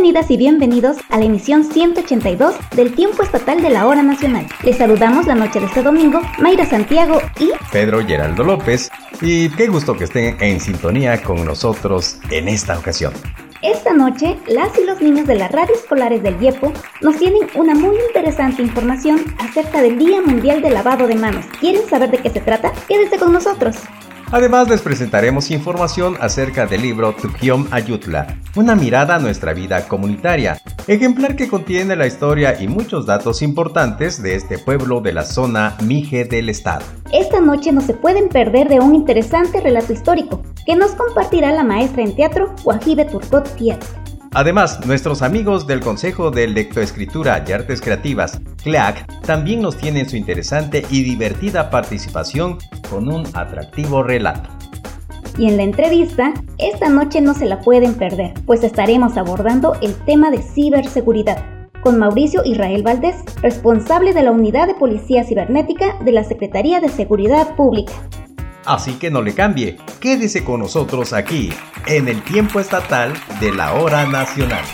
Bienvenidas 0.00 0.30
y 0.30 0.36
bienvenidos 0.36 0.96
a 1.08 1.18
la 1.18 1.24
emisión 1.24 1.64
182 1.64 2.54
del 2.76 2.94
Tiempo 2.94 3.24
Estatal 3.24 3.60
de 3.60 3.68
la 3.68 3.84
Hora 3.84 4.04
Nacional. 4.04 4.46
Les 4.62 4.76
saludamos 4.76 5.26
la 5.26 5.34
noche 5.34 5.58
de 5.58 5.66
este 5.66 5.82
domingo, 5.82 6.20
Mayra 6.38 6.64
Santiago 6.64 7.20
y 7.40 7.50
Pedro 7.72 8.06
Geraldo 8.06 8.44
López, 8.44 8.92
y 9.20 9.48
qué 9.48 9.66
gusto 9.66 9.96
que 9.96 10.04
estén 10.04 10.40
en 10.40 10.60
sintonía 10.60 11.20
con 11.20 11.44
nosotros 11.44 12.20
en 12.30 12.46
esta 12.46 12.78
ocasión. 12.78 13.12
Esta 13.60 13.92
noche, 13.92 14.36
las 14.46 14.78
y 14.78 14.84
los 14.84 15.00
niños 15.00 15.26
de 15.26 15.34
las 15.34 15.50
radios 15.50 15.80
escolares 15.80 16.22
del 16.22 16.40
IEPO 16.40 16.72
nos 17.00 17.16
tienen 17.16 17.48
una 17.56 17.74
muy 17.74 17.96
interesante 18.06 18.62
información 18.62 19.24
acerca 19.40 19.82
del 19.82 19.98
Día 19.98 20.22
Mundial 20.22 20.62
de 20.62 20.70
Lavado 20.70 21.08
de 21.08 21.16
Manos. 21.16 21.44
¿Quieren 21.58 21.84
saber 21.88 22.12
de 22.12 22.18
qué 22.18 22.30
se 22.30 22.40
trata? 22.40 22.72
Quédense 22.86 23.18
con 23.18 23.32
nosotros. 23.32 23.74
Además 24.30 24.68
les 24.68 24.82
presentaremos 24.82 25.50
información 25.50 26.18
acerca 26.20 26.66
del 26.66 26.82
libro 26.82 27.14
Tukiom 27.14 27.66
Ayutla, 27.70 28.36
una 28.56 28.74
mirada 28.74 29.14
a 29.14 29.18
nuestra 29.18 29.54
vida 29.54 29.88
comunitaria, 29.88 30.60
ejemplar 30.86 31.34
que 31.34 31.48
contiene 31.48 31.96
la 31.96 32.06
historia 32.06 32.60
y 32.60 32.68
muchos 32.68 33.06
datos 33.06 33.40
importantes 33.40 34.22
de 34.22 34.34
este 34.34 34.58
pueblo 34.58 35.00
de 35.00 35.14
la 35.14 35.24
zona 35.24 35.78
Mije 35.82 36.26
del 36.26 36.50
estado. 36.50 36.84
Esta 37.10 37.40
noche 37.40 37.72
no 37.72 37.80
se 37.80 37.94
pueden 37.94 38.28
perder 38.28 38.68
de 38.68 38.80
un 38.80 38.94
interesante 38.94 39.62
relato 39.62 39.94
histórico 39.94 40.42
que 40.66 40.76
nos 40.76 40.90
compartirá 40.90 41.50
la 41.52 41.64
maestra 41.64 42.02
en 42.02 42.14
teatro 42.14 42.54
Wajibe 42.64 43.06
Turcot 43.06 43.48
Fiat. 43.56 43.82
Además, 44.38 44.86
nuestros 44.86 45.22
amigos 45.22 45.66
del 45.66 45.80
Consejo 45.80 46.30
de 46.30 46.46
Lectoescritura 46.46 47.44
y 47.44 47.50
Artes 47.50 47.80
Creativas, 47.80 48.40
CLEAC, 48.62 49.04
también 49.22 49.60
nos 49.60 49.76
tienen 49.76 50.08
su 50.08 50.14
interesante 50.14 50.86
y 50.90 51.02
divertida 51.02 51.70
participación 51.70 52.58
con 52.88 53.12
un 53.12 53.26
atractivo 53.34 54.04
relato. 54.04 54.48
Y 55.36 55.48
en 55.48 55.56
la 55.56 55.64
entrevista, 55.64 56.34
esta 56.58 56.88
noche 56.88 57.20
no 57.20 57.34
se 57.34 57.46
la 57.46 57.62
pueden 57.62 57.94
perder, 57.94 58.34
pues 58.46 58.62
estaremos 58.62 59.16
abordando 59.16 59.74
el 59.82 59.96
tema 60.04 60.30
de 60.30 60.40
ciberseguridad 60.40 61.44
con 61.80 61.98
Mauricio 61.98 62.42
Israel 62.44 62.84
Valdés, 62.84 63.16
responsable 63.42 64.14
de 64.14 64.22
la 64.22 64.30
Unidad 64.30 64.68
de 64.68 64.76
Policía 64.76 65.24
Cibernética 65.24 65.98
de 66.04 66.12
la 66.12 66.22
Secretaría 66.22 66.78
de 66.78 66.90
Seguridad 66.90 67.56
Pública. 67.56 67.92
Así 68.64 68.94
que 68.94 69.10
no 69.10 69.22
le 69.22 69.34
cambie, 69.34 69.76
quédese 70.00 70.44
con 70.44 70.60
nosotros 70.60 71.12
aquí, 71.12 71.52
en 71.86 72.08
el 72.08 72.22
tiempo 72.22 72.60
estatal 72.60 73.12
de 73.40 73.52
la 73.52 73.74
hora 73.74 74.06
nacional. 74.06 74.64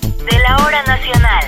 De 0.00 0.38
la 0.40 0.56
hora 0.64 0.82
nacional. 0.82 1.44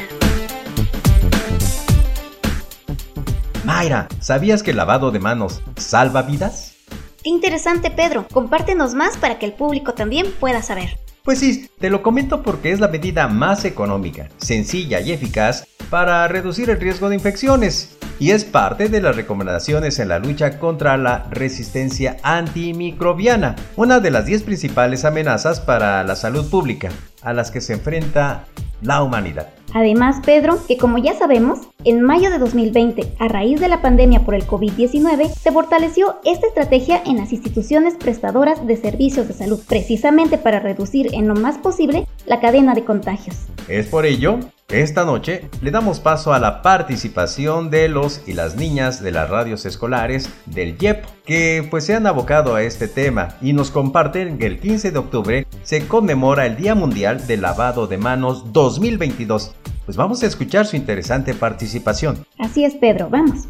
Mayra, 3.64 4.06
¿sabías 4.20 4.62
que 4.62 4.70
el 4.70 4.76
lavado 4.76 5.10
de 5.10 5.18
manos 5.18 5.60
salva 5.76 6.22
vidas? 6.22 6.76
Qué 7.22 7.30
interesante 7.30 7.90
Pedro, 7.90 8.28
compártenos 8.32 8.94
más 8.94 9.16
para 9.16 9.40
que 9.40 9.46
el 9.46 9.54
público 9.54 9.94
también 9.94 10.32
pueda 10.38 10.62
saber. 10.62 10.98
Pues 11.24 11.40
sí, 11.40 11.68
te 11.80 11.90
lo 11.90 12.02
comento 12.02 12.42
porque 12.42 12.70
es 12.70 12.78
la 12.78 12.88
medida 12.88 13.26
más 13.26 13.64
económica, 13.64 14.28
sencilla 14.38 15.00
y 15.00 15.10
eficaz 15.10 15.66
para 15.90 16.26
reducir 16.28 16.70
el 16.70 16.80
riesgo 16.80 17.08
de 17.08 17.16
infecciones 17.16 17.96
y 18.20 18.30
es 18.30 18.44
parte 18.44 18.88
de 18.88 19.00
las 19.00 19.16
recomendaciones 19.16 19.98
en 19.98 20.08
la 20.08 20.20
lucha 20.20 20.60
contra 20.60 20.96
la 20.96 21.26
resistencia 21.30 22.18
antimicrobiana, 22.22 23.56
una 23.74 23.98
de 23.98 24.12
las 24.12 24.26
10 24.26 24.44
principales 24.44 25.04
amenazas 25.04 25.60
para 25.60 26.04
la 26.04 26.14
salud 26.14 26.48
pública 26.48 26.90
a 27.22 27.32
las 27.32 27.50
que 27.50 27.60
se 27.60 27.74
enfrenta 27.74 28.44
la 28.82 29.02
humanidad. 29.02 29.48
Además, 29.74 30.20
Pedro, 30.24 30.58
que 30.66 30.76
como 30.76 30.98
ya 30.98 31.14
sabemos, 31.14 31.60
en 31.84 32.02
mayo 32.02 32.30
de 32.30 32.38
2020, 32.38 33.14
a 33.18 33.28
raíz 33.28 33.60
de 33.60 33.68
la 33.68 33.80
pandemia 33.80 34.20
por 34.20 34.34
el 34.34 34.46
COVID-19, 34.46 35.32
se 35.32 35.52
fortaleció 35.52 36.16
esta 36.24 36.46
estrategia 36.46 37.02
en 37.06 37.16
las 37.16 37.32
instituciones 37.32 37.94
prestadoras 37.94 38.66
de 38.66 38.76
servicios 38.76 39.28
de 39.28 39.34
salud, 39.34 39.60
precisamente 39.66 40.36
para 40.36 40.60
reducir 40.60 41.14
en 41.14 41.26
lo 41.26 41.34
más 41.34 41.58
posible 41.58 42.06
la 42.26 42.40
cadena 42.40 42.74
de 42.74 42.84
contagios. 42.84 43.36
Es 43.68 43.86
por 43.86 44.04
ello 44.04 44.40
esta 44.72 45.04
noche 45.04 45.48
le 45.60 45.70
damos 45.70 46.00
paso 46.00 46.32
a 46.32 46.38
la 46.38 46.62
participación 46.62 47.70
de 47.70 47.88
los 47.88 48.22
y 48.26 48.32
las 48.32 48.56
niñas 48.56 49.02
de 49.02 49.12
las 49.12 49.28
radios 49.28 49.66
escolares 49.66 50.30
del 50.46 50.78
YEP, 50.78 51.04
que 51.26 51.66
pues 51.70 51.84
se 51.84 51.94
han 51.94 52.06
abocado 52.06 52.54
a 52.54 52.62
este 52.62 52.88
tema 52.88 53.36
y 53.42 53.52
nos 53.52 53.70
comparten 53.70 54.38
que 54.38 54.46
el 54.46 54.58
15 54.58 54.90
de 54.90 54.98
octubre 54.98 55.46
se 55.62 55.86
conmemora 55.86 56.46
el 56.46 56.56
Día 56.56 56.74
Mundial 56.74 57.26
del 57.26 57.42
Lavado 57.42 57.86
de 57.86 57.98
Manos 57.98 58.52
2022. 58.52 59.54
Pues 59.84 59.96
vamos 59.96 60.22
a 60.22 60.26
escuchar 60.26 60.66
su 60.66 60.76
interesante 60.76 61.34
participación. 61.34 62.24
Así 62.38 62.64
es, 62.64 62.74
Pedro, 62.74 63.10
vamos. 63.10 63.46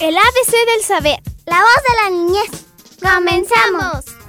El 0.00 0.16
ABC 0.16 0.50
del 0.74 0.82
saber. 0.86 1.18
La 1.46 1.60
voz 1.60 1.82
de 1.88 2.02
la 2.02 2.10
niñez. 2.10 2.66
¡Comenzamos! 3.00 4.21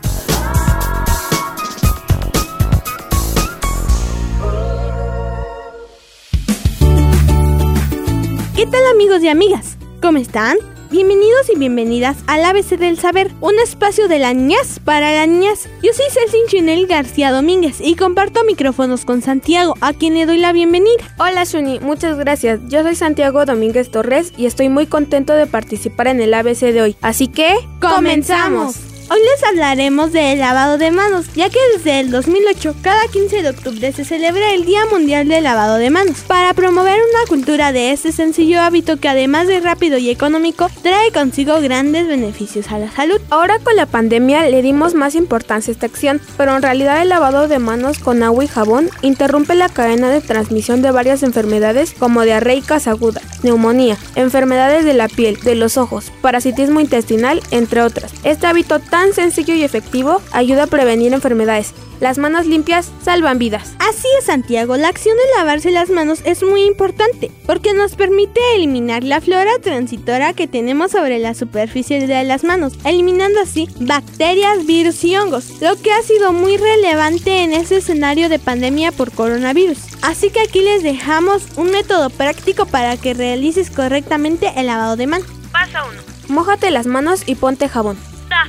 ¿Qué 8.63 8.72
tal 8.72 8.85
amigos 8.94 9.22
y 9.22 9.28
amigas? 9.28 9.78
¿Cómo 10.01 10.19
están? 10.19 10.56
Bienvenidos 10.90 11.50
y 11.53 11.59
bienvenidas 11.59 12.15
al 12.27 12.45
ABC 12.45 12.77
del 12.77 12.98
Saber, 12.98 13.30
un 13.42 13.60
espacio 13.60 14.07
de 14.07 14.19
la 14.19 14.33
niñez 14.33 14.80
para 14.80 15.13
la 15.13 15.27
niñez. 15.27 15.68
Yo 15.81 15.92
soy 15.92 16.06
Celsin 16.10 16.48
Chinel 16.48 16.88
García 16.88 17.33
Domínguez 17.33 17.81
y 17.81 17.98
comparto 17.98 18.45
micrófonos 18.45 19.04
con 19.04 19.21
Santiago, 19.21 19.75
a 19.81 19.92
quien 19.92 20.13
le 20.13 20.25
doy 20.25 20.38
la 20.38 20.54
bienvenida. 20.54 21.04
Hola 21.19 21.44
Shuni, 21.44 21.81
muchas 21.81 22.18
gracias. 22.18 22.62
Yo 22.69 22.83
soy 22.83 22.95
Santiago 22.95 23.44
Domínguez 23.44 23.92
Torres 23.92 24.31
y 24.38 24.45
estoy 24.45 24.69
muy 24.69 24.88
contento 24.88 25.33
de 25.33 25.45
participar 25.45 26.07
en 26.07 26.21
el 26.21 26.33
ABC 26.33 26.62
de 26.71 26.81
hoy. 26.83 26.95
Así 27.01 27.27
que, 27.27 27.54
¡comenzamos! 27.81 28.93
Hoy 29.13 29.19
les 29.31 29.44
hablaremos 29.44 30.12
del 30.12 30.39
lavado 30.39 30.80
de 30.80 30.89
manos, 30.89 31.27
ya 31.36 31.48
que 31.48 31.60
desde 31.77 32.00
el 32.00 32.10
2008, 32.10 32.77
cada 32.81 33.07
15 33.10 33.44
de 33.44 33.50
octubre 33.50 33.92
se 33.92 34.06
celebra 34.06 34.56
el 34.56 34.65
Día 34.65 34.88
Mundial 34.88 35.27
del 35.27 35.44
Lavado 35.44 35.75
de 35.75 35.92
Manos, 35.92 36.21
para 36.25 36.51
promover 36.56 36.98
una 36.98 37.27
cultura 37.30 37.71
de 37.71 37.92
este 37.92 38.12
sencillo 38.12 38.60
hábito 38.60 38.98
que 38.98 39.07
además 39.07 39.45
de 39.45 39.60
rápido 39.60 40.00
y 40.00 40.10
económico, 40.10 40.68
trae 40.81 41.12
consigo 41.12 41.62
grandes 41.62 42.07
beneficios 42.07 42.71
a 42.71 42.80
la 42.80 42.89
salud. 42.89 43.21
Ahora 43.30 43.60
con 43.60 43.75
la 43.75 43.86
pandemia 43.86 44.50
le 44.50 44.63
dimos 44.63 44.95
más 44.95 45.13
importancia 45.13 45.69
a 45.69 45.75
esta 45.75 45.86
acción, 45.86 46.19
pero 46.36 46.56
en 46.56 46.63
realidad 46.63 47.00
el 47.00 47.09
lavado 47.09 47.48
de 47.48 47.59
manos 47.59 48.00
con 48.00 48.24
agua 48.24 48.44
y 48.44 48.48
jabón 48.48 48.89
interrumpe 49.04 49.54
la 49.54 49.69
cadena 49.69 50.09
de 50.09 50.21
transmisión 50.21 50.81
de 50.81 50.89
varias 50.89 51.21
enfermedades 51.21 51.94
como 51.94 52.24
diarreicas 52.24 52.88
agudas, 52.88 53.24
neumonía, 53.44 53.95
enfermedades 54.16 54.86
de 54.86 54.95
la 54.95 55.07
piel, 55.07 55.39
de 55.42 55.54
los 55.54 55.77
ojos, 55.77 56.12
parasitismo 56.24 56.80
intestinal, 56.80 57.44
entre 57.51 57.83
otras. 57.83 58.12
Este 58.24 58.48
hábito 58.48 58.80
tan 58.80 59.03
tan 59.04 59.14
sencillo 59.14 59.54
y 59.54 59.64
efectivo, 59.64 60.22
ayuda 60.32 60.64
a 60.64 60.68
prevenir 60.68 61.12
enfermedades. 61.12 61.74
Las 62.00 62.18
manos 62.18 62.46
limpias 62.46 62.90
salvan 63.04 63.38
vidas. 63.38 63.74
Así 63.80 64.08
es, 64.18 64.26
Santiago. 64.26 64.78
La 64.78 64.88
acción 64.88 65.18
de 65.18 65.38
lavarse 65.38 65.72
las 65.72 65.90
manos 65.90 66.22
es 66.24 66.42
muy 66.42 66.64
importante 66.64 67.30
porque 67.46 67.74
nos 67.74 67.96
permite 67.96 68.40
eliminar 68.56 69.04
la 69.04 69.20
flora 69.20 69.52
transitora 69.62 70.32
que 70.32 70.48
tenemos 70.48 70.92
sobre 70.92 71.20
la 71.20 71.34
superficie 71.34 72.08
de 72.08 72.24
las 72.24 72.46
manos, 72.46 72.74
eliminando 72.86 73.42
así 73.42 73.68
bacterias, 73.82 74.66
virus 74.66 75.04
y 75.04 75.18
hongos, 75.18 75.62
lo 75.62 75.76
que 75.76 75.92
ha 75.92 76.02
sido 76.02 76.32
muy 76.32 76.56
relevante 76.56 77.44
en 77.44 77.52
ese 77.52 77.78
escenario 77.78 78.30
de 78.30 78.40
pandemia 78.40 78.94
por 78.94 79.12
coronavirus. 79.12 79.80
Así 80.02 80.30
que 80.30 80.40
aquí 80.40 80.62
les 80.62 80.82
dejamos 80.82 81.44
un 81.58 81.72
método 81.72 82.10
práctico 82.10 82.66
para 82.66 82.96
que 82.96 83.14
realices 83.14 83.70
correctamente 83.70 84.54
el 84.56 84.68
lavado 84.68 84.96
de 84.96 85.08
manos. 85.08 85.28
Paso 85.52 85.80
1. 85.92 86.34
Mójate 86.34 86.72
las 86.72 86.88
manos 86.88 87.24
y 87.26 87.36
ponte 87.36 87.68
jabón. 87.68 87.98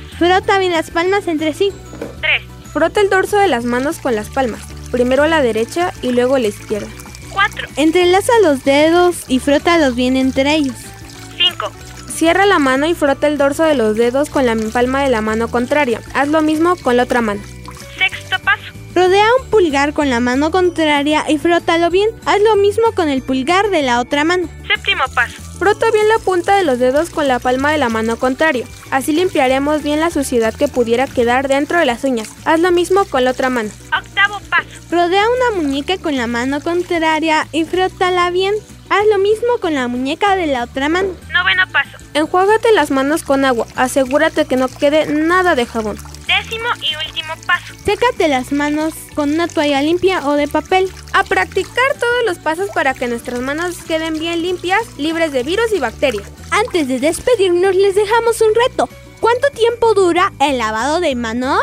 2. 0.09 0.17
Frota 0.17 0.57
bien 0.57 0.71
las 0.71 0.91
palmas 0.91 1.27
entre 1.27 1.53
sí. 1.53 1.71
3. 2.21 2.41
Frota 2.73 3.01
el 3.01 3.09
dorso 3.09 3.37
de 3.37 3.47
las 3.47 3.65
manos 3.65 3.99
con 3.99 4.15
las 4.15 4.29
palmas, 4.29 4.61
primero 4.91 5.23
a 5.23 5.27
la 5.27 5.41
derecha 5.41 5.93
y 6.01 6.11
luego 6.11 6.35
a 6.35 6.39
la 6.39 6.47
izquierda. 6.47 6.87
4. 7.31 7.67
Entrelaza 7.75 8.33
los 8.43 8.63
dedos 8.63 9.25
y 9.27 9.39
frótalos 9.39 9.95
bien 9.95 10.17
entre 10.17 10.55
ellos. 10.55 10.75
5. 11.37 11.71
Cierra 12.13 12.45
la 12.45 12.59
mano 12.59 12.85
y 12.85 12.93
frota 12.93 13.27
el 13.27 13.37
dorso 13.37 13.63
de 13.63 13.75
los 13.75 13.97
dedos 13.97 14.29
con 14.29 14.45
la 14.45 14.55
palma 14.71 15.03
de 15.03 15.09
la 15.09 15.21
mano 15.21 15.49
contraria. 15.49 16.01
Haz 16.13 16.29
lo 16.29 16.41
mismo 16.41 16.75
con 16.77 16.97
la 16.97 17.03
otra 17.03 17.21
mano. 17.21 17.41
Sexto 17.97 18.39
paso. 18.39 18.63
Rodea 18.95 19.27
un 19.41 19.49
pulgar 19.49 19.93
con 19.93 20.09
la 20.09 20.21
mano 20.21 20.51
contraria 20.51 21.25
y 21.27 21.37
frótalo 21.37 21.89
bien. 21.89 22.09
Haz 22.25 22.41
lo 22.41 22.55
mismo 22.55 22.93
con 22.93 23.09
el 23.09 23.21
pulgar 23.21 23.69
de 23.69 23.81
la 23.83 23.99
otra 23.99 24.23
mano. 24.23 24.47
Séptimo 24.65 25.03
paso. 25.13 25.44
Frota 25.57 25.89
bien 25.91 26.07
la 26.09 26.19
punta 26.19 26.57
de 26.57 26.63
los 26.63 26.79
dedos 26.79 27.09
con 27.09 27.27
la 27.27 27.39
palma 27.39 27.71
de 27.71 27.77
la 27.77 27.89
mano 27.89 28.17
contraria. 28.17 28.67
Así 28.91 29.13
limpiaremos 29.13 29.83
bien 29.83 29.99
la 29.99 30.09
suciedad 30.09 30.53
que 30.53 30.67
pudiera 30.67 31.07
quedar 31.07 31.47
dentro 31.47 31.79
de 31.79 31.85
las 31.85 32.03
uñas. 32.03 32.29
Haz 32.43 32.59
lo 32.59 32.71
mismo 32.71 33.05
con 33.05 33.23
la 33.23 33.31
otra 33.31 33.49
mano. 33.49 33.69
Octavo 33.97 34.39
paso. 34.49 34.67
Rodea 34.91 35.23
una 35.29 35.61
muñeca 35.61 35.97
con 35.97 36.17
la 36.17 36.27
mano 36.27 36.61
contraria 36.61 37.47
y 37.51 37.63
frótala 37.63 38.29
bien. 38.31 38.53
Haz 38.89 39.05
lo 39.09 39.17
mismo 39.17 39.47
con 39.61 39.73
la 39.73 39.87
muñeca 39.87 40.35
de 40.35 40.47
la 40.47 40.63
otra 40.63 40.89
mano. 40.89 41.09
Noveno 41.31 41.63
paso. 41.71 41.97
Enjuágate 42.13 42.71
las 42.73 42.91
manos 42.91 43.23
con 43.23 43.45
agua. 43.45 43.65
Asegúrate 43.75 44.45
que 44.45 44.57
no 44.57 44.67
quede 44.67 45.05
nada 45.07 45.55
de 45.55 45.65
jabón. 45.65 45.97
Décimo 46.45 46.67
y 46.79 47.07
último 47.07 47.33
paso. 47.47 47.73
Sécate 47.85 48.27
las 48.27 48.51
manos 48.51 48.93
con 49.15 49.33
una 49.33 49.47
toalla 49.47 49.81
limpia 49.81 50.27
o 50.27 50.33
de 50.33 50.47
papel. 50.47 50.91
A 51.13 51.23
practicar 51.23 51.93
todos 51.99 52.23
los 52.25 52.37
pasos 52.37 52.69
para 52.69 52.93
que 52.93 53.07
nuestras 53.07 53.39
manos 53.39 53.77
queden 53.77 54.19
bien 54.19 54.43
limpias, 54.43 54.81
libres 54.97 55.31
de 55.31 55.41
virus 55.41 55.73
y 55.73 55.79
bacterias. 55.79 56.29
Antes 56.51 56.87
de 56.87 56.99
despedirnos 56.99 57.75
les 57.75 57.95
dejamos 57.95 58.41
un 58.41 58.53
reto. 58.53 58.89
¿Cuánto 59.19 59.49
tiempo 59.55 59.95
dura 59.95 60.33
el 60.39 60.59
lavado 60.59 60.99
de 60.99 61.15
manos? 61.15 61.61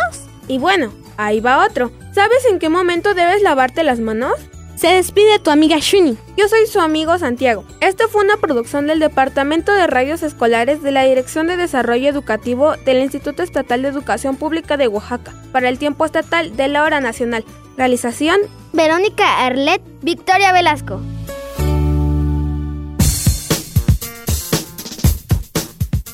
Y 0.49 0.59
bueno, 0.59 0.93
ahí 1.17 1.39
va 1.39 1.65
otro. 1.65 1.93
¿Sabes 2.13 2.45
en 2.51 2.59
qué 2.59 2.69
momento 2.69 3.15
debes 3.15 3.41
lavarte 3.43 3.85
las 3.85 4.01
manos? 4.01 4.35
Se 4.83 4.89
despide 4.89 5.39
tu 5.39 5.53
amiga 5.53 5.77
Shuni. 5.79 6.19
Yo 6.37 6.49
soy 6.49 6.67
su 6.67 6.81
amigo 6.81 7.17
Santiago. 7.17 7.65
Esto 7.81 8.09
fue 8.09 8.25
una 8.25 8.37
producción 8.39 8.89
del 8.89 8.99
Departamento 8.99 9.73
de 9.73 9.87
Radios 9.87 10.25
Escolares 10.25 10.83
de 10.83 10.91
la 10.91 11.05
Dirección 11.05 11.47
de 11.47 11.57
Desarrollo 11.57 12.09
Educativo 12.09 12.75
del 12.79 12.99
Instituto 13.01 13.45
Estatal 13.45 13.83
de 13.83 13.87
Educación 13.87 14.35
Pública 14.35 14.77
de 14.77 14.89
Oaxaca 14.89 15.35
para 15.53 15.69
el 15.69 15.79
tiempo 15.79 16.05
estatal 16.05 16.57
de 16.57 16.67
la 16.67 16.83
hora 16.83 17.01
nacional. 17.01 17.45
Realización 17.77 18.41
Verónica 18.73 19.47
Arlet, 19.47 19.81
Victoria 20.01 20.51
Velasco. 20.53 21.01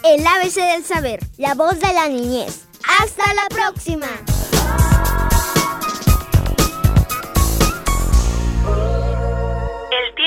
El 0.04 0.26
ABC 0.26 0.56
del 0.56 0.84
saber, 0.84 1.20
la 1.38 1.54
voz 1.54 1.80
de 1.80 1.94
la 1.94 2.06
niñez. 2.08 2.66
Hasta 3.00 3.32
la 3.32 3.48
próxima. 3.48 4.08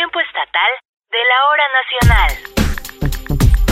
Tiempo 0.02 0.20
estatal 0.20 0.72
de 1.12 1.20
la 1.30 1.38
hora 1.52 1.64
nacional. 1.78 2.32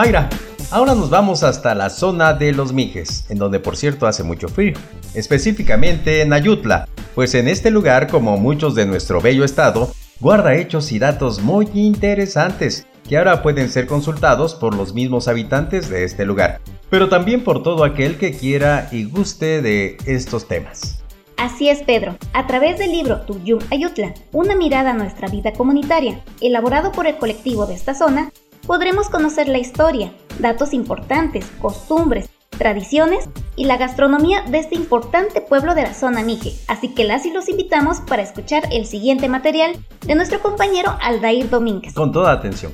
Mayra, 0.00 0.30
ahora 0.70 0.94
nos 0.94 1.10
vamos 1.10 1.42
hasta 1.42 1.74
la 1.74 1.90
zona 1.90 2.32
de 2.32 2.52
los 2.52 2.72
Mijes, 2.72 3.26
en 3.28 3.36
donde 3.36 3.60
por 3.60 3.76
cierto 3.76 4.06
hace 4.06 4.22
mucho 4.22 4.48
frío, 4.48 4.72
específicamente 5.12 6.22
en 6.22 6.32
Ayutla, 6.32 6.88
pues 7.14 7.34
en 7.34 7.48
este 7.48 7.70
lugar, 7.70 8.06
como 8.08 8.38
muchos 8.38 8.74
de 8.74 8.86
nuestro 8.86 9.20
bello 9.20 9.44
estado, 9.44 9.92
guarda 10.18 10.54
hechos 10.54 10.90
y 10.92 10.98
datos 10.98 11.42
muy 11.42 11.68
interesantes 11.74 12.86
que 13.06 13.18
ahora 13.18 13.42
pueden 13.42 13.68
ser 13.68 13.86
consultados 13.86 14.54
por 14.54 14.74
los 14.74 14.94
mismos 14.94 15.28
habitantes 15.28 15.90
de 15.90 16.04
este 16.04 16.24
lugar, 16.24 16.62
pero 16.88 17.10
también 17.10 17.44
por 17.44 17.62
todo 17.62 17.84
aquel 17.84 18.16
que 18.16 18.32
quiera 18.32 18.88
y 18.90 19.04
guste 19.04 19.60
de 19.60 19.98
estos 20.06 20.48
temas. 20.48 21.04
Así 21.36 21.68
es, 21.68 21.82
Pedro. 21.82 22.16
A 22.32 22.46
través 22.46 22.78
del 22.78 22.92
libro 22.92 23.20
Tuyum 23.22 23.60
Ayutla, 23.70 24.14
una 24.32 24.56
mirada 24.56 24.92
a 24.92 24.94
nuestra 24.94 25.28
vida 25.28 25.52
comunitaria, 25.52 26.22
elaborado 26.40 26.90
por 26.90 27.06
el 27.06 27.16
colectivo 27.16 27.66
de 27.66 27.74
esta 27.74 27.94
zona, 27.94 28.30
podremos 28.70 29.08
conocer 29.08 29.48
la 29.48 29.58
historia, 29.58 30.12
datos 30.38 30.74
importantes, 30.74 31.44
costumbres, 31.60 32.30
tradiciones 32.50 33.28
y 33.56 33.64
la 33.64 33.76
gastronomía 33.76 34.42
de 34.42 34.60
este 34.60 34.76
importante 34.76 35.40
pueblo 35.40 35.74
de 35.74 35.82
la 35.82 35.92
zona 35.92 36.22
Mije. 36.22 36.52
Así 36.68 36.94
que 36.94 37.02
las 37.02 37.26
y 37.26 37.32
los 37.32 37.48
invitamos 37.48 38.00
para 38.00 38.22
escuchar 38.22 38.62
el 38.70 38.86
siguiente 38.86 39.28
material 39.28 39.72
de 40.06 40.14
nuestro 40.14 40.38
compañero 40.38 40.96
Aldair 41.02 41.50
Domínguez. 41.50 41.94
Con 41.94 42.12
toda 42.12 42.30
atención. 42.30 42.70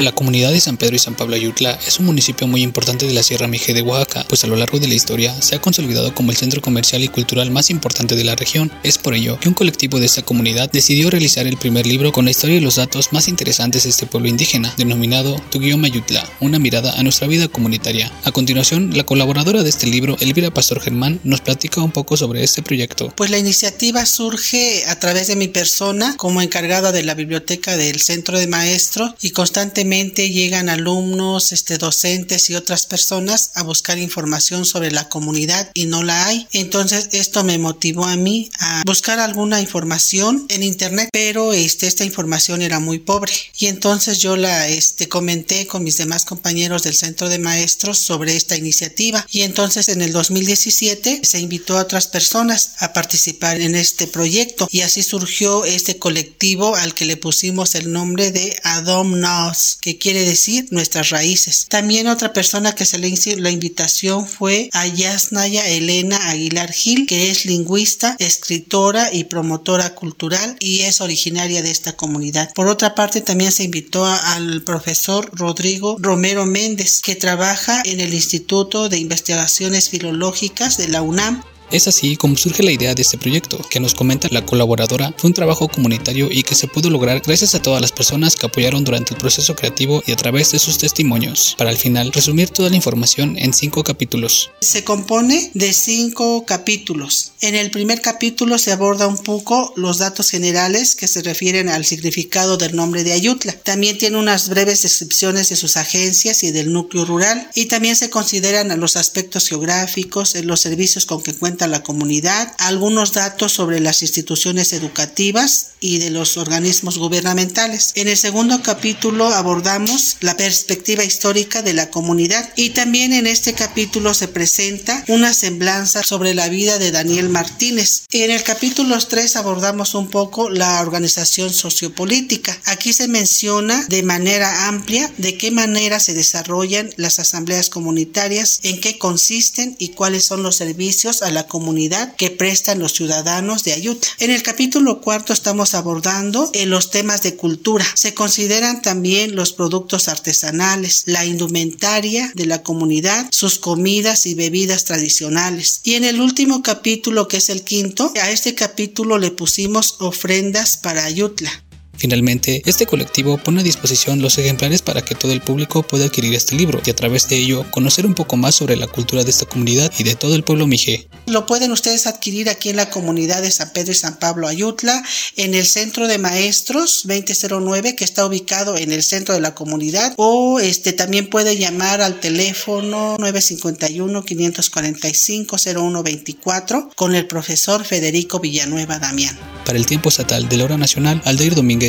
La 0.00 0.10
comunidad 0.10 0.50
de 0.50 0.58
San 0.58 0.76
Pedro 0.76 0.96
y 0.96 0.98
San 0.98 1.14
Pablo 1.14 1.36
Ayutla 1.36 1.78
es 1.86 2.00
un 2.00 2.06
municipio 2.06 2.48
muy 2.48 2.62
importante 2.62 3.06
de 3.06 3.14
la 3.14 3.22
Sierra 3.22 3.46
Mije 3.46 3.72
de 3.72 3.80
Oaxaca, 3.80 4.26
pues 4.28 4.42
a 4.42 4.48
lo 4.48 4.56
largo 4.56 4.80
de 4.80 4.88
la 4.88 4.94
historia 4.94 5.40
se 5.40 5.54
ha 5.54 5.60
consolidado 5.60 6.12
como 6.12 6.32
el 6.32 6.36
centro 6.36 6.60
comercial 6.60 7.04
y 7.04 7.08
cultural 7.08 7.52
más 7.52 7.70
importante 7.70 8.16
de 8.16 8.24
la 8.24 8.34
región. 8.34 8.72
Es 8.82 8.98
por 8.98 9.14
ello 9.14 9.38
que 9.38 9.48
un 9.48 9.54
colectivo 9.54 10.00
de 10.00 10.06
esta 10.06 10.22
comunidad 10.22 10.68
decidió 10.72 11.10
realizar 11.10 11.46
el 11.46 11.56
primer 11.56 11.86
libro 11.86 12.10
con 12.10 12.24
la 12.24 12.32
historia 12.32 12.56
y 12.56 12.60
los 12.60 12.74
datos 12.74 13.12
más 13.12 13.28
interesantes 13.28 13.84
de 13.84 13.90
este 13.90 14.06
pueblo 14.06 14.28
indígena, 14.28 14.74
denominado 14.76 15.40
Tu 15.50 15.60
Guión 15.60 15.84
Ayutla, 15.84 16.28
una 16.40 16.58
mirada 16.58 16.98
a 16.98 17.02
nuestra 17.04 17.28
vida 17.28 17.46
comunitaria. 17.46 18.10
A 18.24 18.32
continuación, 18.32 18.96
la 18.96 19.06
colaboradora 19.06 19.62
de 19.62 19.70
este 19.70 19.86
libro, 19.86 20.16
Elvira 20.18 20.50
Pastor 20.50 20.80
Germán, 20.80 21.20
nos 21.22 21.40
platica 21.40 21.80
un 21.80 21.92
poco 21.92 22.16
sobre 22.16 22.42
este 22.42 22.62
proyecto. 22.62 23.12
Pues 23.16 23.30
la 23.30 23.38
iniciativa 23.38 24.04
surge 24.06 24.84
a 24.88 24.98
través 24.98 25.28
de 25.28 25.36
mi 25.36 25.46
persona 25.46 26.16
como 26.16 26.42
encargada 26.42 26.90
de 26.90 27.04
la 27.04 27.14
biblioteca 27.14 27.76
del 27.76 28.00
centro 28.00 28.40
de 28.40 28.48
maestro 28.48 29.14
y 29.22 29.30
constantemente 29.30 29.84
llegan 30.02 30.68
alumnos, 30.68 31.52
este, 31.52 31.78
docentes 31.78 32.50
y 32.50 32.54
otras 32.54 32.86
personas 32.86 33.50
a 33.54 33.62
buscar 33.62 33.98
información 33.98 34.64
sobre 34.64 34.90
la 34.90 35.08
comunidad 35.08 35.70
y 35.74 35.86
no 35.86 36.02
la 36.02 36.26
hay. 36.26 36.46
Entonces 36.52 37.08
esto 37.12 37.44
me 37.44 37.58
motivó 37.58 38.04
a 38.04 38.16
mí 38.16 38.50
a 38.58 38.82
buscar 38.86 39.18
alguna 39.18 39.60
información 39.60 40.46
en 40.48 40.62
internet, 40.62 41.08
pero 41.12 41.52
este, 41.52 41.86
esta 41.86 42.04
información 42.04 42.62
era 42.62 42.80
muy 42.80 42.98
pobre. 42.98 43.32
Y 43.58 43.66
entonces 43.66 44.18
yo 44.18 44.36
la 44.36 44.68
este, 44.68 45.08
comenté 45.08 45.66
con 45.66 45.84
mis 45.84 45.96
demás 45.96 46.24
compañeros 46.24 46.82
del 46.82 46.94
centro 46.94 47.28
de 47.28 47.38
maestros 47.38 47.98
sobre 47.98 48.36
esta 48.36 48.56
iniciativa. 48.56 49.24
Y 49.30 49.42
entonces 49.42 49.88
en 49.88 50.02
el 50.02 50.12
2017 50.12 51.20
se 51.22 51.40
invitó 51.40 51.78
a 51.78 51.82
otras 51.82 52.06
personas 52.06 52.72
a 52.78 52.92
participar 52.92 53.60
en 53.60 53.74
este 53.74 54.06
proyecto 54.06 54.66
y 54.70 54.80
así 54.80 55.02
surgió 55.02 55.64
este 55.64 55.98
colectivo 55.98 56.74
al 56.76 56.94
que 56.94 57.04
le 57.04 57.16
pusimos 57.16 57.74
el 57.74 57.92
nombre 57.92 58.32
de 58.32 58.56
Adom 58.64 59.20
Nos 59.20 59.73
que 59.80 59.98
quiere 59.98 60.24
decir 60.24 60.66
nuestras 60.70 61.10
raíces. 61.10 61.66
También 61.68 62.06
otra 62.06 62.32
persona 62.32 62.74
que 62.74 62.84
se 62.84 62.98
le 62.98 63.08
hizo 63.08 63.24
la 63.36 63.50
invitación 63.50 64.26
fue 64.26 64.68
a 64.72 64.86
Yasnaya 64.86 65.66
Elena 65.66 66.16
Aguilar 66.28 66.72
Gil, 66.72 67.06
que 67.06 67.30
es 67.30 67.46
lingüista, 67.46 68.16
escritora 68.18 69.12
y 69.12 69.24
promotora 69.24 69.94
cultural 69.94 70.56
y 70.60 70.80
es 70.80 71.00
originaria 71.00 71.62
de 71.62 71.70
esta 71.70 71.92
comunidad. 71.92 72.52
Por 72.54 72.68
otra 72.68 72.94
parte, 72.94 73.20
también 73.20 73.52
se 73.52 73.64
invitó 73.64 74.04
al 74.04 74.62
profesor 74.62 75.30
Rodrigo 75.32 75.96
Romero 75.98 76.46
Méndez, 76.46 77.00
que 77.02 77.16
trabaja 77.16 77.82
en 77.84 78.00
el 78.00 78.14
Instituto 78.14 78.88
de 78.88 78.98
Investigaciones 78.98 79.88
Filológicas 79.88 80.76
de 80.76 80.88
la 80.88 81.02
UNAM 81.02 81.42
Es 81.70 81.88
así 81.88 82.16
como 82.16 82.36
surge 82.36 82.62
la 82.62 82.72
idea 82.72 82.94
de 82.94 83.02
este 83.02 83.18
proyecto, 83.18 83.58
que 83.70 83.80
nos 83.80 83.94
comenta 83.94 84.28
la 84.30 84.44
colaboradora, 84.44 85.14
fue 85.16 85.28
un 85.28 85.34
trabajo 85.34 85.68
comunitario 85.68 86.28
y 86.30 86.42
que 86.42 86.54
se 86.54 86.68
pudo 86.68 86.90
lograr 86.90 87.20
gracias 87.20 87.54
a 87.54 87.62
todas 87.62 87.80
las 87.80 87.92
personas 87.92 88.36
que 88.36 88.46
apoyaron 88.46 88.84
durante 88.84 89.14
el 89.14 89.20
proceso 89.20 89.56
creativo 89.56 90.02
y 90.06 90.12
a 90.12 90.16
través 90.16 90.52
de 90.52 90.58
sus 90.58 90.78
testimonios, 90.78 91.54
para 91.58 91.70
al 91.70 91.76
final 91.76 92.12
resumir 92.12 92.50
toda 92.50 92.70
la 92.70 92.76
información 92.76 93.36
en 93.38 93.52
cinco 93.52 93.82
capítulos. 93.82 94.50
Se 94.60 94.84
compone 94.84 95.50
de 95.54 95.72
cinco 95.72 96.44
capítulos. 96.46 97.32
En 97.40 97.54
el 97.54 97.70
primer 97.70 98.00
capítulo 98.00 98.58
se 98.58 98.72
aborda 98.72 99.06
un 99.06 99.18
poco 99.18 99.72
los 99.76 99.98
datos 99.98 100.30
generales 100.30 100.94
que 100.94 101.08
se 101.08 101.22
refieren 101.22 101.68
al 101.68 101.84
significado 101.84 102.56
del 102.56 102.76
nombre 102.76 103.04
de 103.04 103.12
Ayutla. 103.12 103.52
También 103.52 103.98
tiene 103.98 104.18
unas 104.18 104.48
breves 104.48 104.82
descripciones 104.82 105.48
de 105.48 105.56
sus 105.56 105.76
agencias 105.76 106.42
y 106.42 106.52
del 106.52 106.72
núcleo 106.72 107.04
rural 107.04 107.50
y 107.54 107.66
también 107.66 107.96
se 107.96 108.10
consideran 108.10 108.78
los 108.80 108.96
aspectos 108.96 109.48
geográficos, 109.48 110.34
los 110.36 110.60
servicios 110.60 111.06
con 111.06 111.22
que 111.22 111.34
cuenta 111.34 111.53
la 111.60 111.82
comunidad, 111.82 112.52
algunos 112.58 113.12
datos 113.12 113.52
sobre 113.52 113.80
las 113.80 114.02
instituciones 114.02 114.72
educativas 114.72 115.70
y 115.80 115.98
de 115.98 116.10
los 116.10 116.36
organismos 116.36 116.98
gubernamentales. 116.98 117.92
En 117.94 118.08
el 118.08 118.16
segundo 118.16 118.62
capítulo 118.62 119.26
abordamos 119.26 120.16
la 120.20 120.36
perspectiva 120.36 121.04
histórica 121.04 121.62
de 121.62 121.74
la 121.74 121.90
comunidad 121.90 122.52
y 122.56 122.70
también 122.70 123.12
en 123.12 123.26
este 123.26 123.52
capítulo 123.52 124.14
se 124.14 124.28
presenta 124.28 125.04
una 125.08 125.32
semblanza 125.34 126.02
sobre 126.02 126.34
la 126.34 126.48
vida 126.48 126.78
de 126.78 126.90
Daniel 126.90 127.28
Martínez. 127.28 128.04
En 128.12 128.30
el 128.30 128.42
capítulo 128.42 128.98
3 128.98 129.36
abordamos 129.36 129.94
un 129.94 130.08
poco 130.08 130.50
la 130.50 130.80
organización 130.80 131.52
sociopolítica. 131.52 132.58
Aquí 132.64 132.92
se 132.92 133.08
menciona 133.08 133.84
de 133.88 134.02
manera 134.02 134.68
amplia 134.68 135.12
de 135.18 135.36
qué 135.36 135.50
manera 135.50 136.00
se 136.00 136.14
desarrollan 136.14 136.90
las 136.96 137.18
asambleas 137.18 137.68
comunitarias, 137.68 138.60
en 138.62 138.80
qué 138.80 138.98
consisten 138.98 139.76
y 139.78 139.90
cuáles 139.90 140.24
son 140.24 140.42
los 140.42 140.56
servicios 140.56 141.22
a 141.22 141.30
la 141.30 141.43
comunidad 141.46 142.14
que 142.16 142.30
prestan 142.30 142.78
los 142.78 142.92
ciudadanos 142.92 143.64
de 143.64 143.72
Ayutla. 143.72 144.10
En 144.18 144.30
el 144.30 144.42
capítulo 144.42 145.00
cuarto 145.00 145.32
estamos 145.32 145.74
abordando 145.74 146.50
en 146.52 146.70
los 146.70 146.90
temas 146.90 147.22
de 147.22 147.36
cultura. 147.36 147.86
Se 147.94 148.14
consideran 148.14 148.82
también 148.82 149.34
los 149.34 149.52
productos 149.52 150.08
artesanales, 150.08 151.04
la 151.06 151.24
indumentaria 151.24 152.32
de 152.34 152.46
la 152.46 152.62
comunidad, 152.62 153.26
sus 153.30 153.58
comidas 153.58 154.26
y 154.26 154.34
bebidas 154.34 154.84
tradicionales. 154.84 155.80
Y 155.82 155.94
en 155.94 156.04
el 156.04 156.20
último 156.20 156.62
capítulo, 156.62 157.28
que 157.28 157.38
es 157.38 157.48
el 157.48 157.62
quinto, 157.62 158.12
a 158.20 158.30
este 158.30 158.54
capítulo 158.54 159.18
le 159.18 159.30
pusimos 159.30 159.96
ofrendas 160.00 160.76
para 160.76 161.04
Ayutla. 161.04 161.63
Finalmente, 161.96 162.62
este 162.66 162.86
colectivo 162.86 163.38
pone 163.38 163.60
a 163.60 163.64
disposición 163.64 164.20
los 164.20 164.38
ejemplares 164.38 164.82
para 164.82 165.02
que 165.02 165.14
todo 165.14 165.32
el 165.32 165.40
público 165.40 165.82
pueda 165.82 166.06
adquirir 166.06 166.34
este 166.34 166.54
libro 166.56 166.80
y 166.84 166.90
a 166.90 166.96
través 166.96 167.28
de 167.28 167.36
ello 167.36 167.64
conocer 167.70 168.06
un 168.06 168.14
poco 168.14 168.36
más 168.36 168.54
sobre 168.54 168.76
la 168.76 168.86
cultura 168.86 169.24
de 169.24 169.30
esta 169.30 169.46
comunidad 169.46 169.92
y 169.98 170.04
de 170.04 170.14
todo 170.14 170.34
el 170.34 170.44
pueblo 170.44 170.66
mije. 170.66 171.08
Lo 171.26 171.46
pueden 171.46 171.72
ustedes 171.72 172.06
adquirir 172.06 172.48
aquí 172.48 172.70
en 172.70 172.76
la 172.76 172.90
comunidad 172.90 173.42
de 173.42 173.50
San 173.50 173.72
Pedro 173.72 173.92
y 173.92 173.94
San 173.94 174.18
Pablo 174.18 174.46
Ayutla, 174.46 175.02
en 175.36 175.54
el 175.54 175.66
centro 175.66 176.06
de 176.08 176.18
maestros 176.18 177.04
2009 177.04 177.96
que 177.96 178.04
está 178.04 178.26
ubicado 178.26 178.76
en 178.76 178.92
el 178.92 179.02
centro 179.02 179.34
de 179.34 179.40
la 179.40 179.54
comunidad 179.54 180.12
o 180.16 180.60
este 180.60 180.92
también 180.92 181.28
puede 181.28 181.56
llamar 181.56 182.00
al 182.00 182.20
teléfono 182.20 183.16
951 183.18 184.24
545 184.24 185.56
0124 185.58 186.90
con 186.94 187.14
el 187.14 187.26
profesor 187.26 187.84
Federico 187.84 188.40
Villanueva 188.40 188.98
Damián. 188.98 189.38
Para 189.64 189.78
el 189.78 189.86
tiempo 189.86 190.10
estatal 190.10 190.48
de 190.48 190.58
la 190.58 190.64
hora 190.64 190.76
nacional, 190.76 191.22
Aldeir 191.24 191.54
Domínguez. 191.54 191.83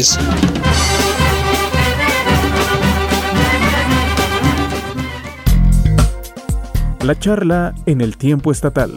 La 7.01 7.17
charla 7.17 7.73
en 7.85 8.01
el 8.01 8.17
tiempo 8.17 8.51
estatal. 8.51 8.91